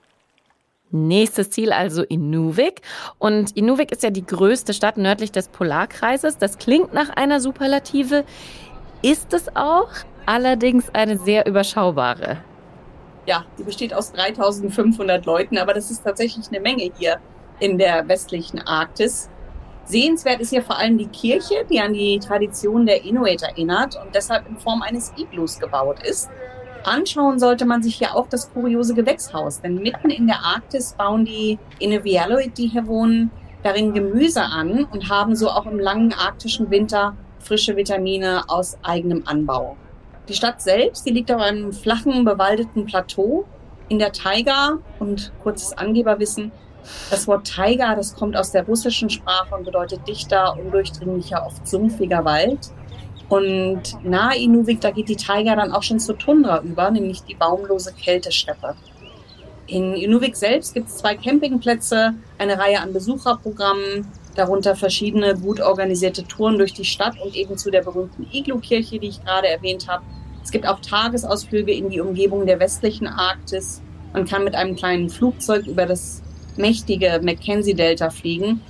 Nächstes 0.90 1.50
Ziel 1.50 1.72
also 1.72 2.02
Inuvik. 2.02 2.82
Und 3.18 3.56
Inuvik 3.56 3.92
ist 3.92 4.02
ja 4.02 4.10
die 4.10 4.26
größte 4.26 4.74
Stadt 4.74 4.96
nördlich 4.96 5.30
des 5.30 5.48
Polarkreises. 5.48 6.36
Das 6.36 6.58
klingt 6.58 6.92
nach 6.92 7.10
einer 7.10 7.40
Superlative. 7.40 8.24
Ist 9.00 9.32
es 9.32 9.54
auch, 9.54 9.90
allerdings 10.26 10.90
eine 10.92 11.16
sehr 11.18 11.46
überschaubare. 11.46 12.38
Ja, 13.26 13.44
die 13.58 13.62
besteht 13.62 13.94
aus 13.94 14.12
3500 14.12 15.24
Leuten, 15.24 15.56
aber 15.56 15.72
das 15.72 15.90
ist 15.90 16.02
tatsächlich 16.02 16.48
eine 16.48 16.60
Menge 16.60 16.90
hier 16.98 17.20
in 17.60 17.78
der 17.78 18.08
westlichen 18.08 18.60
Arktis. 18.60 19.30
Sehenswert 19.84 20.40
ist 20.40 20.50
hier 20.50 20.62
vor 20.62 20.78
allem 20.78 20.98
die 20.98 21.08
Kirche, 21.08 21.66
die 21.68 21.80
an 21.80 21.92
die 21.92 22.18
Tradition 22.18 22.86
der 22.86 23.04
Inuit 23.04 23.42
erinnert 23.42 23.96
und 23.96 24.14
deshalb 24.14 24.48
in 24.48 24.56
Form 24.56 24.82
eines 24.82 25.12
Iglus 25.16 25.58
gebaut 25.58 26.02
ist. 26.02 26.30
Anschauen 26.84 27.38
sollte 27.38 27.66
man 27.66 27.82
sich 27.82 27.96
hier 27.96 28.14
auch 28.14 28.28
das 28.28 28.52
kuriose 28.52 28.94
Gewächshaus, 28.94 29.60
denn 29.60 29.74
mitten 29.74 30.10
in 30.10 30.26
der 30.26 30.40
Arktis 30.40 30.94
bauen 30.96 31.24
die 31.24 31.58
Inuvialuit, 31.78 32.56
die 32.56 32.68
hier 32.68 32.86
wohnen, 32.86 33.30
darin 33.62 33.92
Gemüse 33.92 34.42
an 34.42 34.84
und 34.84 35.10
haben 35.10 35.36
so 35.36 35.50
auch 35.50 35.66
im 35.66 35.78
langen 35.78 36.14
arktischen 36.14 36.70
Winter 36.70 37.16
frische 37.38 37.76
Vitamine 37.76 38.44
aus 38.48 38.78
eigenem 38.82 39.22
Anbau. 39.26 39.76
Die 40.28 40.34
Stadt 40.34 40.62
selbst, 40.62 41.06
die 41.06 41.10
liegt 41.10 41.32
auf 41.32 41.40
einem 41.40 41.72
flachen, 41.72 42.24
bewaldeten 42.24 42.86
Plateau 42.86 43.46
in 43.88 43.98
der 43.98 44.12
Taiga 44.12 44.78
und 44.98 45.32
kurzes 45.42 45.76
Angeberwissen. 45.76 46.52
Das 47.10 47.26
Wort 47.26 47.46
Taiga, 47.46 47.94
das 47.94 48.14
kommt 48.14 48.36
aus 48.36 48.52
der 48.52 48.64
russischen 48.64 49.10
Sprache 49.10 49.54
und 49.54 49.64
bedeutet 49.64 50.06
dichter, 50.06 50.56
undurchdringlicher, 50.58 51.44
oft 51.46 51.66
sumpfiger 51.66 52.24
Wald. 52.24 52.70
Und 53.28 54.04
nahe 54.04 54.36
Inuvik, 54.38 54.80
da 54.80 54.90
geht 54.90 55.08
die 55.08 55.16
Taiga 55.16 55.54
dann 55.54 55.72
auch 55.72 55.82
schon 55.82 56.00
zur 56.00 56.18
Tundra 56.18 56.60
über, 56.62 56.90
nämlich 56.90 57.22
die 57.22 57.34
baumlose 57.34 57.92
Kältesteppe. 57.92 58.74
In 59.68 59.94
Inuvik 59.94 60.36
selbst 60.36 60.74
gibt 60.74 60.88
es 60.88 60.96
zwei 60.96 61.14
Campingplätze, 61.14 62.14
eine 62.38 62.58
Reihe 62.58 62.80
an 62.80 62.92
Besucherprogrammen, 62.92 64.04
darunter 64.34 64.74
verschiedene 64.74 65.36
gut 65.36 65.60
organisierte 65.60 66.24
Touren 66.24 66.58
durch 66.58 66.72
die 66.74 66.84
Stadt 66.84 67.14
und 67.22 67.36
eben 67.36 67.56
zu 67.56 67.70
der 67.70 67.82
berühmten 67.82 68.26
Iglu-Kirche, 68.32 68.98
die 68.98 69.08
ich 69.08 69.24
gerade 69.24 69.46
erwähnt 69.46 69.86
habe. 69.86 70.02
Es 70.42 70.50
gibt 70.50 70.66
auch 70.66 70.80
Tagesausflüge 70.80 71.72
in 71.72 71.90
die 71.90 72.00
Umgebung 72.00 72.46
der 72.46 72.58
westlichen 72.58 73.06
Arktis. 73.06 73.80
Man 74.12 74.24
kann 74.24 74.42
mit 74.42 74.56
einem 74.56 74.74
kleinen 74.74 75.08
Flugzeug 75.08 75.66
über 75.68 75.86
das 75.86 76.22
mächtige 76.56 77.20
Mackenzie-Delta 77.22 78.10
fliegen 78.10 78.60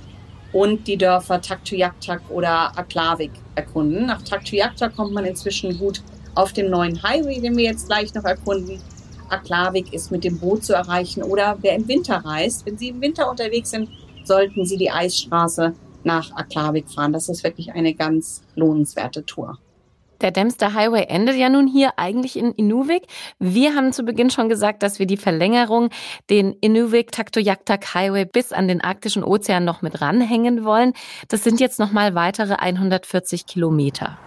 und 0.53 0.87
die 0.87 0.97
Dörfer 0.97 1.41
Taktuyaktak 1.41 2.21
oder 2.29 2.77
Aklavik 2.77 3.31
erkunden. 3.55 4.07
Nach 4.07 4.21
Taktuyaktak 4.21 4.95
kommt 4.95 5.13
man 5.13 5.25
inzwischen 5.25 5.77
gut 5.77 6.01
auf 6.35 6.53
dem 6.53 6.69
neuen 6.69 7.01
Highway, 7.01 7.39
den 7.39 7.57
wir 7.57 7.65
jetzt 7.65 7.87
gleich 7.87 8.13
noch 8.13 8.25
erkunden. 8.25 8.79
Aklavik 9.29 9.93
ist 9.93 10.11
mit 10.11 10.23
dem 10.23 10.39
Boot 10.39 10.63
zu 10.63 10.73
erreichen 10.73 11.23
oder 11.23 11.57
wer 11.61 11.75
im 11.75 11.87
Winter 11.87 12.17
reist, 12.17 12.65
wenn 12.65 12.77
Sie 12.77 12.89
im 12.89 13.01
Winter 13.01 13.29
unterwegs 13.29 13.71
sind, 13.71 13.89
sollten 14.25 14.65
Sie 14.65 14.77
die 14.77 14.91
Eisstraße 14.91 15.73
nach 16.03 16.31
Aklavik 16.35 16.89
fahren. 16.89 17.13
Das 17.13 17.29
ist 17.29 17.43
wirklich 17.43 17.71
eine 17.71 17.93
ganz 17.93 18.43
lohnenswerte 18.55 19.25
Tour. 19.25 19.57
Der 20.21 20.31
Dempster 20.31 20.75
Highway 20.75 21.05
endet 21.07 21.35
ja 21.35 21.49
nun 21.49 21.67
hier 21.67 21.97
eigentlich 21.97 22.37
in 22.37 22.51
Inuvik. 22.51 23.07
Wir 23.39 23.75
haben 23.75 23.91
zu 23.91 24.03
Beginn 24.03 24.29
schon 24.29 24.49
gesagt, 24.49 24.83
dass 24.83 24.99
wir 24.99 25.07
die 25.07 25.17
Verlängerung, 25.17 25.89
den 26.29 26.53
Inuvik-Taktoyaktak 26.53 27.95
Highway 27.95 28.25
bis 28.25 28.53
an 28.53 28.67
den 28.67 28.81
arktischen 28.81 29.23
Ozean 29.23 29.65
noch 29.65 29.81
mit 29.81 29.99
ranhängen 29.99 30.63
wollen. 30.63 30.93
Das 31.27 31.43
sind 31.43 31.59
jetzt 31.59 31.79
nochmal 31.79 32.13
weitere 32.13 32.53
140 32.53 33.47
Kilometer. 33.47 34.19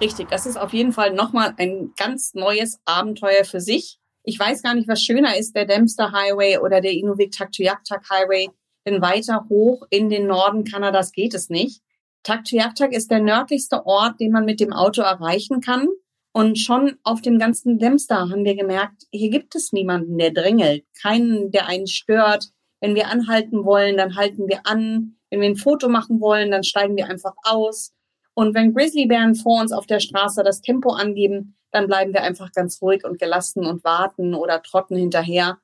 Richtig, 0.00 0.28
das 0.30 0.46
ist 0.46 0.56
auf 0.56 0.72
jeden 0.72 0.92
Fall 0.92 1.12
nochmal 1.12 1.54
ein 1.58 1.92
ganz 1.96 2.34
neues 2.34 2.80
Abenteuer 2.86 3.44
für 3.44 3.60
sich. 3.60 3.98
Ich 4.24 4.38
weiß 4.38 4.62
gar 4.62 4.74
nicht, 4.74 4.88
was 4.88 5.02
schöner 5.02 5.36
ist, 5.36 5.54
der 5.54 5.66
Dempster 5.66 6.10
Highway 6.12 6.58
oder 6.58 6.80
der 6.80 6.92
Inuvik-Taktoyaktak 6.92 8.08
Highway. 8.10 8.48
Denn 8.86 9.00
weiter 9.00 9.46
hoch 9.48 9.86
in 9.90 10.08
den 10.08 10.26
Norden 10.26 10.64
Kanadas 10.64 11.12
geht 11.12 11.34
es 11.34 11.50
nicht. 11.50 11.82
Taktujaktak 12.22 12.92
ist 12.92 13.10
der 13.10 13.20
nördlichste 13.20 13.86
Ort, 13.86 14.20
den 14.20 14.32
man 14.32 14.44
mit 14.44 14.60
dem 14.60 14.72
Auto 14.72 15.02
erreichen 15.02 15.60
kann. 15.60 15.88
Und 16.32 16.58
schon 16.58 16.96
auf 17.02 17.20
dem 17.22 17.38
ganzen 17.38 17.78
Dempster 17.78 18.28
haben 18.28 18.44
wir 18.44 18.54
gemerkt, 18.54 19.04
hier 19.10 19.30
gibt 19.30 19.54
es 19.56 19.72
niemanden, 19.72 20.16
der 20.18 20.30
drängelt, 20.30 20.84
keinen, 21.00 21.50
der 21.50 21.66
einen 21.66 21.88
stört. 21.88 22.50
Wenn 22.80 22.94
wir 22.94 23.08
anhalten 23.08 23.64
wollen, 23.64 23.96
dann 23.96 24.16
halten 24.16 24.48
wir 24.48 24.60
an. 24.64 25.16
Wenn 25.30 25.40
wir 25.40 25.48
ein 25.48 25.56
Foto 25.56 25.88
machen 25.88 26.20
wollen, 26.20 26.50
dann 26.50 26.62
steigen 26.62 26.96
wir 26.96 27.08
einfach 27.08 27.34
aus. 27.42 27.92
Und 28.34 28.54
wenn 28.54 28.74
Grizzlybären 28.74 29.34
vor 29.34 29.60
uns 29.60 29.72
auf 29.72 29.86
der 29.86 30.00
Straße 30.00 30.42
das 30.44 30.60
Tempo 30.60 30.90
angeben, 30.90 31.56
dann 31.72 31.86
bleiben 31.86 32.12
wir 32.12 32.22
einfach 32.22 32.52
ganz 32.52 32.80
ruhig 32.80 33.04
und 33.04 33.18
gelassen 33.18 33.64
und 33.64 33.84
warten 33.84 34.34
oder 34.34 34.62
trotten 34.62 34.96
hinterher. 34.96 35.58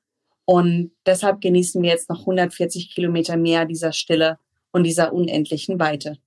Und 0.45 0.91
deshalb 1.05 1.41
genießen 1.41 1.81
wir 1.81 1.89
jetzt 1.89 2.09
noch 2.09 2.21
140 2.21 2.93
Kilometer 2.93 3.35
mehr 3.35 3.65
dieser 3.65 3.93
Stille 3.93 4.37
und 4.71 4.83
dieser 4.83 5.13
unendlichen 5.13 5.79
Weite. 5.79 6.17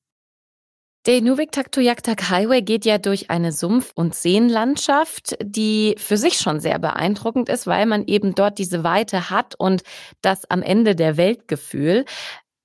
Der 1.07 1.17
Inuvik-Taktoyaktak 1.17 2.29
Highway 2.29 2.61
geht 2.61 2.85
ja 2.85 2.99
durch 2.99 3.31
eine 3.31 3.53
Sumpf- 3.53 3.93
und 3.95 4.15
Seenlandschaft, 4.15 5.35
die 5.43 5.95
für 5.97 6.19
sich 6.19 6.35
schon 6.35 6.61
sehr 6.61 6.79
beeindruckend 6.79 7.49
ist, 7.49 7.67
weil 7.67 7.87
man 7.87 8.05
eben 8.07 8.35
dort 8.35 8.59
diese 8.59 8.85
Weite 8.85 9.31
hat 9.31 9.55
und 9.55 9.83
das 10.21 10.51
am 10.51 10.61
Ende 10.61 10.95
der 10.95 11.17
Weltgefühl. 11.17 12.05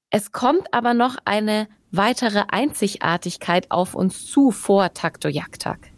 Es 0.09 0.33
kommt 0.33 0.73
aber 0.73 0.93
noch 0.93 1.15
eine 1.23 1.69
weitere 1.91 2.43
Einzigartigkeit 2.49 3.71
auf 3.71 3.95
uns 3.95 4.25
zu 4.25 4.51
vor 4.51 4.93
Taktoyaktak. 4.93 5.91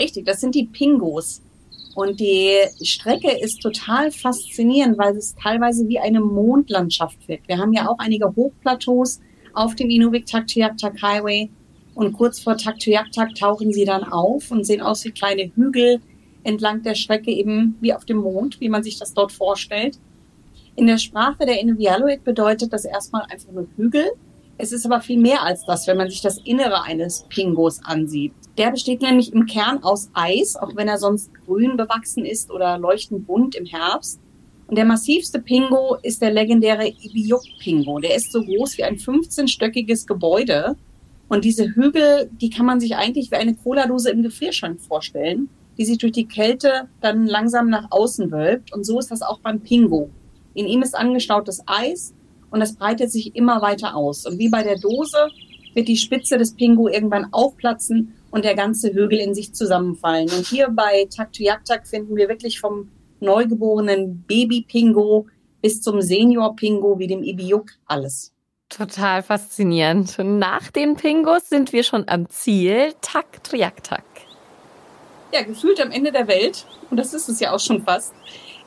Richtig, 0.00 0.24
das 0.24 0.40
sind 0.40 0.54
die 0.54 0.64
Pingos. 0.64 1.42
Und 1.94 2.20
die 2.20 2.54
Strecke 2.82 3.32
ist 3.38 3.60
total 3.60 4.10
faszinierend, 4.12 4.96
weil 4.96 5.14
es 5.14 5.34
teilweise 5.34 5.86
wie 5.88 5.98
eine 5.98 6.20
Mondlandschaft 6.20 7.28
wirkt. 7.28 7.48
Wir 7.48 7.58
haben 7.58 7.74
ja 7.74 7.86
auch 7.86 7.98
einige 7.98 8.34
Hochplateaus, 8.34 9.20
auf 9.54 9.74
dem 9.74 9.90
Inuvik 9.90 10.26
Taktujaktak 10.26 11.00
Highway. 11.02 11.50
Und 11.94 12.12
kurz 12.12 12.40
vor 12.40 12.56
Taktujaktak 12.56 13.34
tauchen 13.34 13.72
sie 13.72 13.84
dann 13.84 14.04
auf 14.04 14.50
und 14.50 14.64
sehen 14.64 14.80
aus 14.80 15.04
wie 15.04 15.10
kleine 15.10 15.50
Hügel 15.54 16.00
entlang 16.44 16.82
der 16.82 16.94
Strecke, 16.94 17.30
eben 17.30 17.76
wie 17.80 17.92
auf 17.92 18.04
dem 18.04 18.18
Mond, 18.18 18.60
wie 18.60 18.68
man 18.68 18.82
sich 18.82 18.98
das 18.98 19.12
dort 19.12 19.32
vorstellt. 19.32 19.98
In 20.76 20.86
der 20.86 20.98
Sprache 20.98 21.44
der 21.44 21.60
Inuvialuit 21.60 22.24
bedeutet 22.24 22.72
das 22.72 22.84
erstmal 22.84 23.22
einfach 23.30 23.52
nur 23.52 23.66
Hügel. 23.76 24.10
Es 24.56 24.72
ist 24.72 24.86
aber 24.86 25.00
viel 25.00 25.18
mehr 25.18 25.42
als 25.42 25.64
das, 25.64 25.86
wenn 25.86 25.96
man 25.96 26.08
sich 26.08 26.20
das 26.20 26.38
Innere 26.38 26.82
eines 26.82 27.24
Pingos 27.28 27.82
ansieht. 27.84 28.32
Der 28.58 28.70
besteht 28.70 29.02
nämlich 29.02 29.32
im 29.32 29.46
Kern 29.46 29.82
aus 29.82 30.10
Eis, 30.12 30.56
auch 30.56 30.76
wenn 30.76 30.88
er 30.88 30.98
sonst 30.98 31.30
grün 31.46 31.76
bewachsen 31.76 32.24
ist 32.24 32.50
oder 32.50 32.78
leuchtend 32.78 33.26
bunt 33.26 33.54
im 33.54 33.64
Herbst. 33.64 34.20
Und 34.70 34.76
der 34.76 34.84
massivste 34.84 35.40
Pingo 35.40 35.96
ist 36.00 36.22
der 36.22 36.32
legendäre 36.32 36.86
Ibiuk-Pingo. 36.86 37.98
Der 37.98 38.14
ist 38.14 38.30
so 38.30 38.40
groß 38.40 38.78
wie 38.78 38.84
ein 38.84 38.98
15-stöckiges 38.98 40.06
Gebäude. 40.06 40.76
Und 41.28 41.44
diese 41.44 41.74
Hügel, 41.74 42.30
die 42.40 42.50
kann 42.50 42.66
man 42.66 42.78
sich 42.78 42.94
eigentlich 42.94 43.32
wie 43.32 43.36
eine 43.36 43.56
Cola-Dose 43.56 44.10
im 44.10 44.22
Gefrierschrank 44.22 44.80
vorstellen, 44.80 45.48
die 45.76 45.84
sich 45.84 45.98
durch 45.98 46.12
die 46.12 46.26
Kälte 46.26 46.88
dann 47.00 47.26
langsam 47.26 47.68
nach 47.68 47.90
außen 47.90 48.30
wölbt. 48.30 48.72
Und 48.72 48.86
so 48.86 49.00
ist 49.00 49.10
das 49.10 49.22
auch 49.22 49.40
beim 49.40 49.58
Pingo. 49.58 50.08
In 50.54 50.68
ihm 50.68 50.82
ist 50.82 50.94
angestautes 50.94 51.64
Eis 51.66 52.14
und 52.52 52.60
das 52.60 52.76
breitet 52.76 53.10
sich 53.10 53.34
immer 53.34 53.62
weiter 53.62 53.96
aus. 53.96 54.24
Und 54.24 54.38
wie 54.38 54.50
bei 54.50 54.62
der 54.62 54.78
Dose 54.78 55.30
wird 55.74 55.88
die 55.88 55.96
Spitze 55.96 56.38
des 56.38 56.54
Pingo 56.54 56.86
irgendwann 56.86 57.32
aufplatzen 57.32 58.14
und 58.30 58.44
der 58.44 58.54
ganze 58.54 58.94
Hügel 58.94 59.18
in 59.18 59.34
sich 59.34 59.52
zusammenfallen. 59.52 60.30
Und 60.30 60.46
hier 60.46 60.68
bei 60.68 61.08
Taktujaktak 61.12 61.88
finden 61.88 62.14
wir 62.14 62.28
wirklich 62.28 62.60
vom 62.60 62.88
neugeborenen 63.20 64.24
Baby-Pingo 64.26 65.26
bis 65.62 65.82
zum 65.82 66.00
Senior-Pingo 66.00 66.98
wie 66.98 67.06
dem 67.06 67.22
Ibiuk 67.22 67.70
alles. 67.86 68.32
Total 68.68 69.22
faszinierend. 69.22 70.16
Nach 70.18 70.70
den 70.70 70.94
Pingos 70.94 71.48
sind 71.48 71.72
wir 71.72 71.82
schon 71.82 72.08
am 72.08 72.28
Ziel. 72.30 72.94
Tak, 73.00 73.42
triak, 73.42 73.82
tak. 73.82 74.04
Ja, 75.32 75.42
gefühlt 75.42 75.80
am 75.80 75.90
Ende 75.90 76.12
der 76.12 76.28
Welt, 76.28 76.66
und 76.88 76.96
das 76.96 77.12
ist 77.12 77.28
es 77.28 77.40
ja 77.40 77.52
auch 77.52 77.60
schon 77.60 77.82
fast, 77.82 78.14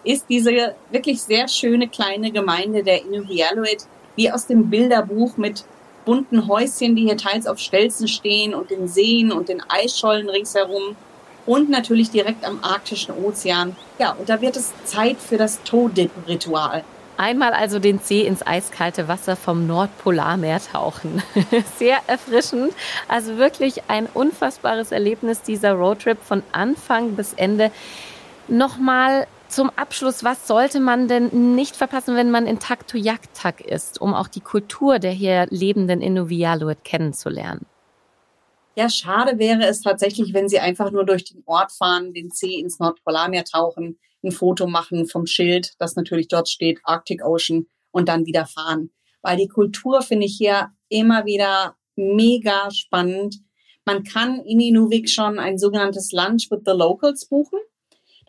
ist 0.03 0.25
diese 0.29 0.75
wirklich 0.91 1.21
sehr 1.21 1.47
schöne 1.47 1.87
kleine 1.87 2.31
Gemeinde 2.31 2.83
der 2.83 3.03
Inuvialuit 3.03 3.85
wie 4.15 4.29
aus 4.29 4.47
dem 4.47 4.69
Bilderbuch 4.69 5.37
mit 5.37 5.63
bunten 6.05 6.47
Häuschen, 6.47 6.95
die 6.95 7.03
hier 7.03 7.17
teils 7.17 7.47
auf 7.47 7.59
Stelzen 7.59 8.07
stehen 8.09 8.53
und 8.53 8.69
den 8.69 8.89
Seen 8.89 9.31
und 9.31 9.47
den 9.47 9.61
Eisschollen 9.69 10.29
ringsherum 10.29 10.97
und 11.45 11.69
natürlich 11.69 12.11
direkt 12.11 12.45
am 12.45 12.63
arktischen 12.63 13.13
Ozean. 13.15 13.75
Ja, 13.99 14.11
und 14.11 14.29
da 14.29 14.41
wird 14.41 14.55
es 14.55 14.73
Zeit 14.85 15.17
für 15.17 15.37
das 15.37 15.61
Toe-Dip-Ritual. 15.63 16.83
Einmal 17.15 17.53
also 17.53 17.77
den 17.77 18.01
Zeh 18.01 18.21
ins 18.21 18.45
eiskalte 18.45 19.07
Wasser 19.07 19.35
vom 19.35 19.67
Nordpolarmeer 19.67 20.59
tauchen. 20.71 21.21
Sehr 21.77 21.97
erfrischend. 22.07 22.73
Also 23.07 23.37
wirklich 23.37 23.83
ein 23.87 24.07
unfassbares 24.13 24.91
Erlebnis 24.91 25.41
dieser 25.43 25.73
Roadtrip 25.73 26.21
von 26.23 26.41
Anfang 26.51 27.15
bis 27.15 27.33
Ende. 27.33 27.71
Nochmal 28.47 29.27
zum 29.47 29.69
Abschluss, 29.75 30.23
was 30.23 30.47
sollte 30.47 30.79
man 30.79 31.07
denn 31.07 31.55
nicht 31.55 31.75
verpassen, 31.75 32.15
wenn 32.15 32.31
man 32.31 32.47
in 32.47 32.57
Taktoyaktak 32.57 33.61
ist, 33.61 34.01
um 34.01 34.15
auch 34.15 34.27
die 34.27 34.41
Kultur 34.41 34.97
der 34.97 35.11
hier 35.11 35.45
lebenden 35.49 36.01
Inuvialuit 36.01 36.83
kennenzulernen? 36.83 37.67
Ja, 38.75 38.89
schade 38.89 39.37
wäre 39.37 39.65
es 39.65 39.81
tatsächlich, 39.81 40.33
wenn 40.33 40.49
Sie 40.49 40.59
einfach 40.59 40.91
nur 40.91 41.05
durch 41.05 41.25
den 41.25 41.43
Ort 41.45 41.71
fahren, 41.71 42.13
den 42.13 42.31
See 42.31 42.59
ins 42.59 42.79
Nordpolarmeer 42.79 43.45
tauchen, 43.45 43.99
ein 44.23 44.31
Foto 44.31 44.65
machen 44.67 45.05
vom 45.05 45.27
Schild, 45.27 45.73
das 45.77 45.95
natürlich 45.95 46.27
dort 46.27 46.49
steht, 46.49 46.79
Arctic 46.83 47.23
Ocean, 47.23 47.67
und 47.91 48.09
dann 48.09 48.25
wieder 48.25 48.47
fahren. 48.47 48.89
Weil 49.21 49.37
die 49.37 49.47
Kultur 49.47 50.01
finde 50.01 50.25
ich 50.25 50.35
hier 50.37 50.71
immer 50.89 51.25
wieder 51.25 51.75
mega 51.95 52.71
spannend. 52.71 53.35
Man 53.85 54.03
kann 54.03 54.39
in 54.43 54.59
Inuvik 54.59 55.09
schon 55.09 55.37
ein 55.37 55.59
sogenanntes 55.59 56.11
Lunch 56.11 56.49
with 56.49 56.61
the 56.65 56.71
Locals 56.71 57.27
buchen. 57.27 57.59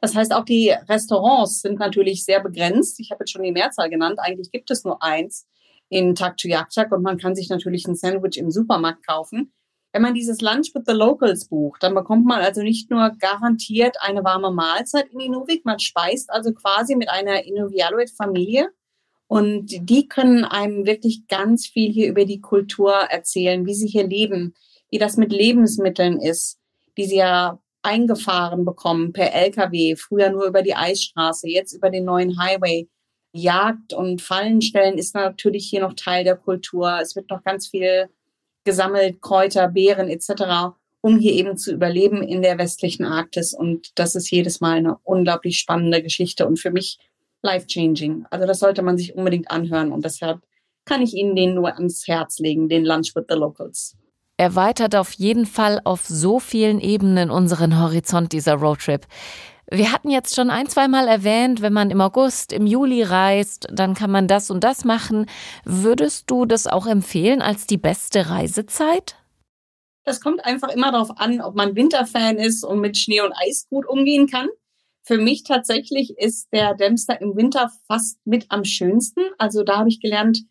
Das 0.00 0.14
heißt, 0.14 0.34
auch 0.34 0.44
die 0.44 0.74
Restaurants 0.88 1.62
sind 1.62 1.78
natürlich 1.78 2.24
sehr 2.24 2.42
begrenzt. 2.42 3.00
Ich 3.00 3.10
habe 3.10 3.22
jetzt 3.22 3.30
schon 3.30 3.42
die 3.42 3.52
Mehrzahl 3.52 3.88
genannt. 3.88 4.18
Eigentlich 4.18 4.50
gibt 4.50 4.70
es 4.70 4.84
nur 4.84 5.02
eins 5.02 5.46
in 5.88 6.14
Taktujaktak 6.14 6.92
und 6.92 7.02
man 7.02 7.16
kann 7.16 7.34
sich 7.34 7.48
natürlich 7.48 7.86
ein 7.86 7.94
Sandwich 7.94 8.36
im 8.36 8.50
Supermarkt 8.50 9.06
kaufen. 9.06 9.52
Wenn 9.94 10.02
man 10.02 10.14
dieses 10.14 10.40
Lunch 10.40 10.74
with 10.74 10.82
the 10.88 10.92
Locals 10.92 11.44
bucht, 11.44 11.84
dann 11.84 11.94
bekommt 11.94 12.26
man 12.26 12.40
also 12.40 12.62
nicht 12.62 12.90
nur 12.90 13.12
garantiert 13.20 13.94
eine 14.00 14.24
warme 14.24 14.50
Mahlzeit 14.50 15.06
in 15.12 15.20
Inuvik, 15.20 15.64
man 15.64 15.78
speist 15.78 16.30
also 16.30 16.52
quasi 16.52 16.96
mit 16.96 17.08
einer 17.08 17.44
Inuvialuit-Familie 17.44 18.70
und 19.28 19.66
die 19.68 20.08
können 20.08 20.44
einem 20.44 20.84
wirklich 20.84 21.28
ganz 21.28 21.68
viel 21.68 21.92
hier 21.92 22.08
über 22.08 22.24
die 22.24 22.40
Kultur 22.40 22.92
erzählen, 22.92 23.66
wie 23.66 23.74
sie 23.74 23.86
hier 23.86 24.04
leben, 24.04 24.54
wie 24.90 24.98
das 24.98 25.16
mit 25.16 25.30
Lebensmitteln 25.30 26.18
ist, 26.18 26.58
die 26.96 27.04
sie 27.04 27.18
ja 27.18 27.60
eingefahren 27.82 28.64
bekommen 28.64 29.12
per 29.12 29.32
LKW, 29.32 29.94
früher 29.94 30.30
nur 30.30 30.46
über 30.46 30.62
die 30.62 30.74
Eisstraße, 30.74 31.48
jetzt 31.48 31.72
über 31.72 31.90
den 31.90 32.04
neuen 32.04 32.36
Highway. 32.40 32.88
Jagd 33.30 33.92
und 33.92 34.22
Fallenstellen 34.22 34.98
ist 34.98 35.14
natürlich 35.14 35.68
hier 35.68 35.82
noch 35.82 35.94
Teil 35.94 36.24
der 36.24 36.36
Kultur. 36.36 36.98
Es 37.00 37.14
wird 37.14 37.30
noch 37.30 37.44
ganz 37.44 37.68
viel 37.68 38.08
gesammelt, 38.64 39.20
Kräuter, 39.20 39.68
Beeren 39.68 40.08
etc., 40.08 40.74
um 41.00 41.18
hier 41.18 41.32
eben 41.32 41.56
zu 41.56 41.72
überleben 41.72 42.22
in 42.22 42.42
der 42.42 42.58
westlichen 42.58 43.04
Arktis. 43.04 43.52
Und 43.52 43.98
das 43.98 44.14
ist 44.14 44.30
jedes 44.30 44.60
Mal 44.60 44.78
eine 44.78 44.96
unglaublich 45.04 45.58
spannende 45.58 46.02
Geschichte 46.02 46.46
und 46.46 46.58
für 46.58 46.70
mich 46.70 46.98
life-changing. 47.42 48.26
Also 48.30 48.46
das 48.46 48.58
sollte 48.58 48.82
man 48.82 48.96
sich 48.96 49.14
unbedingt 49.14 49.50
anhören 49.50 49.92
und 49.92 50.04
deshalb 50.04 50.40
kann 50.86 51.02
ich 51.02 51.14
Ihnen 51.14 51.36
den 51.36 51.54
nur 51.54 51.74
ans 51.74 52.06
Herz 52.08 52.38
legen, 52.38 52.68
den 52.68 52.84
Lunch 52.84 53.14
with 53.14 53.24
the 53.28 53.34
Locals 53.34 53.96
erweitert 54.36 54.96
auf 54.96 55.12
jeden 55.12 55.46
Fall 55.46 55.80
auf 55.84 56.04
so 56.04 56.40
vielen 56.40 56.80
Ebenen 56.80 57.30
unseren 57.30 57.80
Horizont 57.80 58.32
dieser 58.32 58.54
Roadtrip. 58.54 59.06
Wir 59.76 59.90
hatten 59.90 60.08
jetzt 60.08 60.36
schon 60.36 60.50
ein, 60.50 60.68
zwei 60.68 60.86
Mal 60.86 61.08
erwähnt, 61.08 61.60
wenn 61.60 61.72
man 61.72 61.90
im 61.90 62.00
August, 62.00 62.52
im 62.52 62.64
Juli 62.64 63.02
reist, 63.02 63.66
dann 63.72 63.94
kann 63.94 64.08
man 64.08 64.28
das 64.28 64.48
und 64.48 64.62
das 64.62 64.84
machen. 64.84 65.26
Würdest 65.64 66.30
du 66.30 66.44
das 66.46 66.68
auch 66.68 66.86
empfehlen 66.86 67.42
als 67.42 67.66
die 67.66 67.76
beste 67.76 68.30
Reisezeit? 68.30 69.16
Das 70.04 70.20
kommt 70.20 70.44
einfach 70.44 70.68
immer 70.68 70.92
darauf 70.92 71.18
an, 71.18 71.40
ob 71.40 71.56
man 71.56 71.74
Winterfan 71.74 72.36
ist 72.36 72.62
und 72.62 72.78
mit 72.78 72.96
Schnee 72.96 73.20
und 73.20 73.32
Eis 73.32 73.66
gut 73.68 73.84
umgehen 73.84 74.28
kann. 74.28 74.48
Für 75.02 75.18
mich 75.18 75.42
tatsächlich 75.42 76.16
ist 76.18 76.52
der 76.52 76.74
Dämster 76.74 77.20
im 77.20 77.34
Winter 77.34 77.72
fast 77.88 78.24
mit 78.24 78.46
am 78.50 78.64
schönsten. 78.64 79.22
Also 79.38 79.64
da 79.64 79.78
habe 79.78 79.88
ich 79.88 80.00
gelernt, 80.00 80.44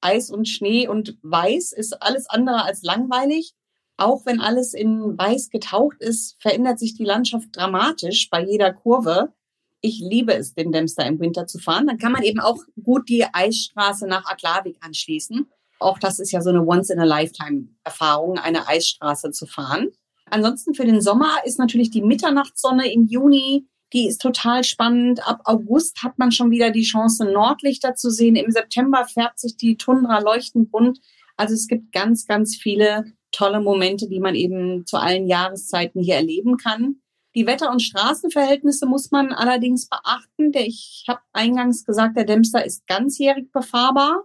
Eis 0.00 0.30
und 0.30 0.48
Schnee 0.48 0.88
und 0.88 1.18
Weiß 1.20 1.72
ist 1.72 2.02
alles 2.02 2.26
andere 2.26 2.64
als 2.64 2.82
langweilig. 2.82 3.52
Auch 3.96 4.26
wenn 4.26 4.40
alles 4.40 4.74
in 4.74 5.16
Weiß 5.18 5.50
getaucht 5.50 6.00
ist, 6.00 6.36
verändert 6.40 6.78
sich 6.78 6.94
die 6.94 7.04
Landschaft 7.04 7.48
dramatisch 7.52 8.30
bei 8.30 8.42
jeder 8.44 8.72
Kurve. 8.72 9.32
Ich 9.80 10.00
liebe 10.00 10.34
es, 10.34 10.54
den 10.54 10.72
Dämster 10.72 11.06
im 11.06 11.20
Winter 11.20 11.46
zu 11.46 11.58
fahren. 11.58 11.86
Dann 11.86 11.98
kann 11.98 12.12
man 12.12 12.22
eben 12.22 12.40
auch 12.40 12.58
gut 12.82 13.08
die 13.08 13.24
Eisstraße 13.32 14.06
nach 14.06 14.26
Aklavik 14.26 14.76
anschließen. 14.80 15.46
Auch 15.78 15.98
das 15.98 16.18
ist 16.20 16.32
ja 16.32 16.40
so 16.40 16.50
eine 16.50 16.64
Once-in-a-Lifetime-Erfahrung, 16.64 18.38
eine 18.38 18.68
Eisstraße 18.68 19.32
zu 19.32 19.46
fahren. 19.46 19.90
Ansonsten 20.26 20.74
für 20.74 20.86
den 20.86 21.00
Sommer 21.00 21.38
ist 21.44 21.58
natürlich 21.58 21.90
die 21.90 22.02
Mitternachtssonne 22.02 22.90
im 22.92 23.06
Juni 23.06 23.66
die 23.92 24.08
ist 24.08 24.22
total 24.22 24.64
spannend. 24.64 25.26
Ab 25.26 25.42
August 25.44 26.02
hat 26.02 26.18
man 26.18 26.32
schon 26.32 26.50
wieder 26.50 26.70
die 26.70 26.82
Chance, 26.82 27.26
Nordlichter 27.26 27.94
zu 27.94 28.10
sehen. 28.10 28.36
Im 28.36 28.50
September 28.50 29.06
färbt 29.06 29.38
sich 29.38 29.56
die 29.56 29.76
Tundra 29.76 30.20
leuchtend 30.20 30.70
bunt. 30.70 31.00
Also 31.36 31.54
es 31.54 31.66
gibt 31.66 31.92
ganz, 31.92 32.26
ganz 32.26 32.56
viele 32.56 33.12
tolle 33.32 33.60
Momente, 33.60 34.08
die 34.08 34.20
man 34.20 34.34
eben 34.34 34.86
zu 34.86 34.98
allen 34.98 35.26
Jahreszeiten 35.26 36.00
hier 36.00 36.16
erleben 36.16 36.56
kann. 36.56 36.96
Die 37.34 37.46
Wetter- 37.46 37.70
und 37.70 37.80
Straßenverhältnisse 37.80 38.86
muss 38.86 39.10
man 39.10 39.32
allerdings 39.32 39.88
beachten. 39.88 40.52
Ich 40.54 41.04
habe 41.08 41.20
eingangs 41.32 41.84
gesagt, 41.84 42.16
der 42.16 42.24
Dämster 42.24 42.64
ist 42.64 42.86
ganzjährig 42.86 43.50
befahrbar. 43.50 44.24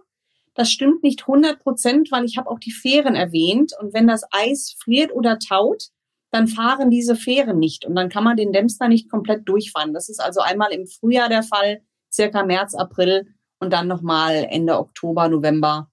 Das 0.54 0.70
stimmt 0.70 1.02
nicht 1.02 1.22
100 1.22 1.58
Prozent, 1.60 2.12
weil 2.12 2.24
ich 2.24 2.36
habe 2.36 2.50
auch 2.50 2.58
die 2.58 2.72
Fähren 2.72 3.14
erwähnt. 3.14 3.72
Und 3.80 3.94
wenn 3.94 4.06
das 4.06 4.24
Eis 4.30 4.76
friert 4.82 5.12
oder 5.12 5.38
taut, 5.38 5.88
dann 6.30 6.48
fahren 6.48 6.90
diese 6.90 7.16
Fähren 7.16 7.58
nicht 7.58 7.86
und 7.86 7.94
dann 7.94 8.08
kann 8.08 8.24
man 8.24 8.36
den 8.36 8.52
Dämster 8.52 8.88
nicht 8.88 9.10
komplett 9.10 9.48
durchfahren. 9.48 9.94
Das 9.94 10.08
ist 10.08 10.20
also 10.20 10.40
einmal 10.40 10.72
im 10.72 10.86
Frühjahr 10.86 11.28
der 11.28 11.42
Fall, 11.42 11.80
circa 12.12 12.44
März, 12.44 12.74
April 12.74 13.34
und 13.60 13.72
dann 13.72 13.88
nochmal 13.88 14.46
Ende 14.50 14.78
Oktober, 14.78 15.28
November. 15.28 15.90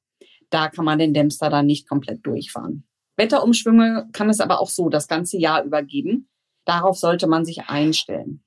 Da 0.49 0.69
kann 0.69 0.85
man 0.85 0.99
den 0.99 1.13
Dämster 1.13 1.49
dann 1.49 1.65
nicht 1.65 1.87
komplett 1.87 2.25
durchfahren. 2.25 2.85
Wetterumschwünge 3.17 4.09
kann 4.11 4.29
es 4.29 4.39
aber 4.39 4.59
auch 4.59 4.69
so 4.69 4.89
das 4.89 5.07
ganze 5.07 5.37
Jahr 5.37 5.63
übergeben. 5.63 6.27
Darauf 6.65 6.97
sollte 6.97 7.27
man 7.27 7.45
sich 7.45 7.69
einstellen. 7.69 8.45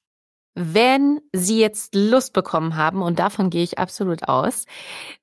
Wenn 0.61 1.21
Sie 1.33 1.61
jetzt 1.61 1.95
Lust 1.95 2.33
bekommen 2.33 2.75
haben, 2.75 3.01
und 3.01 3.21
davon 3.21 3.49
gehe 3.49 3.63
ich 3.63 3.79
absolut 3.79 4.29
aus, 4.29 4.65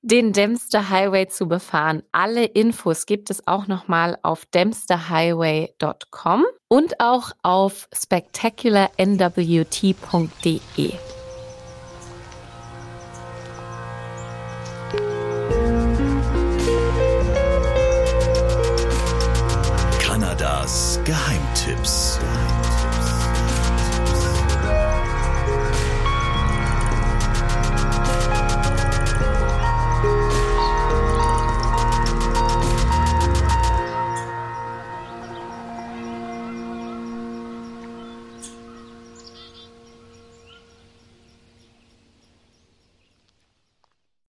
den 0.02 0.32
Dempster 0.32 0.90
Highway 0.90 1.28
zu 1.28 1.50
befahren, 1.50 2.04
alle 2.14 2.46
Infos 2.46 3.06
gibt 3.06 3.30
es 3.30 3.46
auch 3.46 3.68
nochmal 3.68 4.18
auf 4.24 4.46
dempsterhighway.com 4.46 6.46
und 6.70 7.02
auch 7.02 7.32
auf 7.44 7.90
spectacularnwt.de. 7.94 10.94
Geheimtipps. 21.66 22.15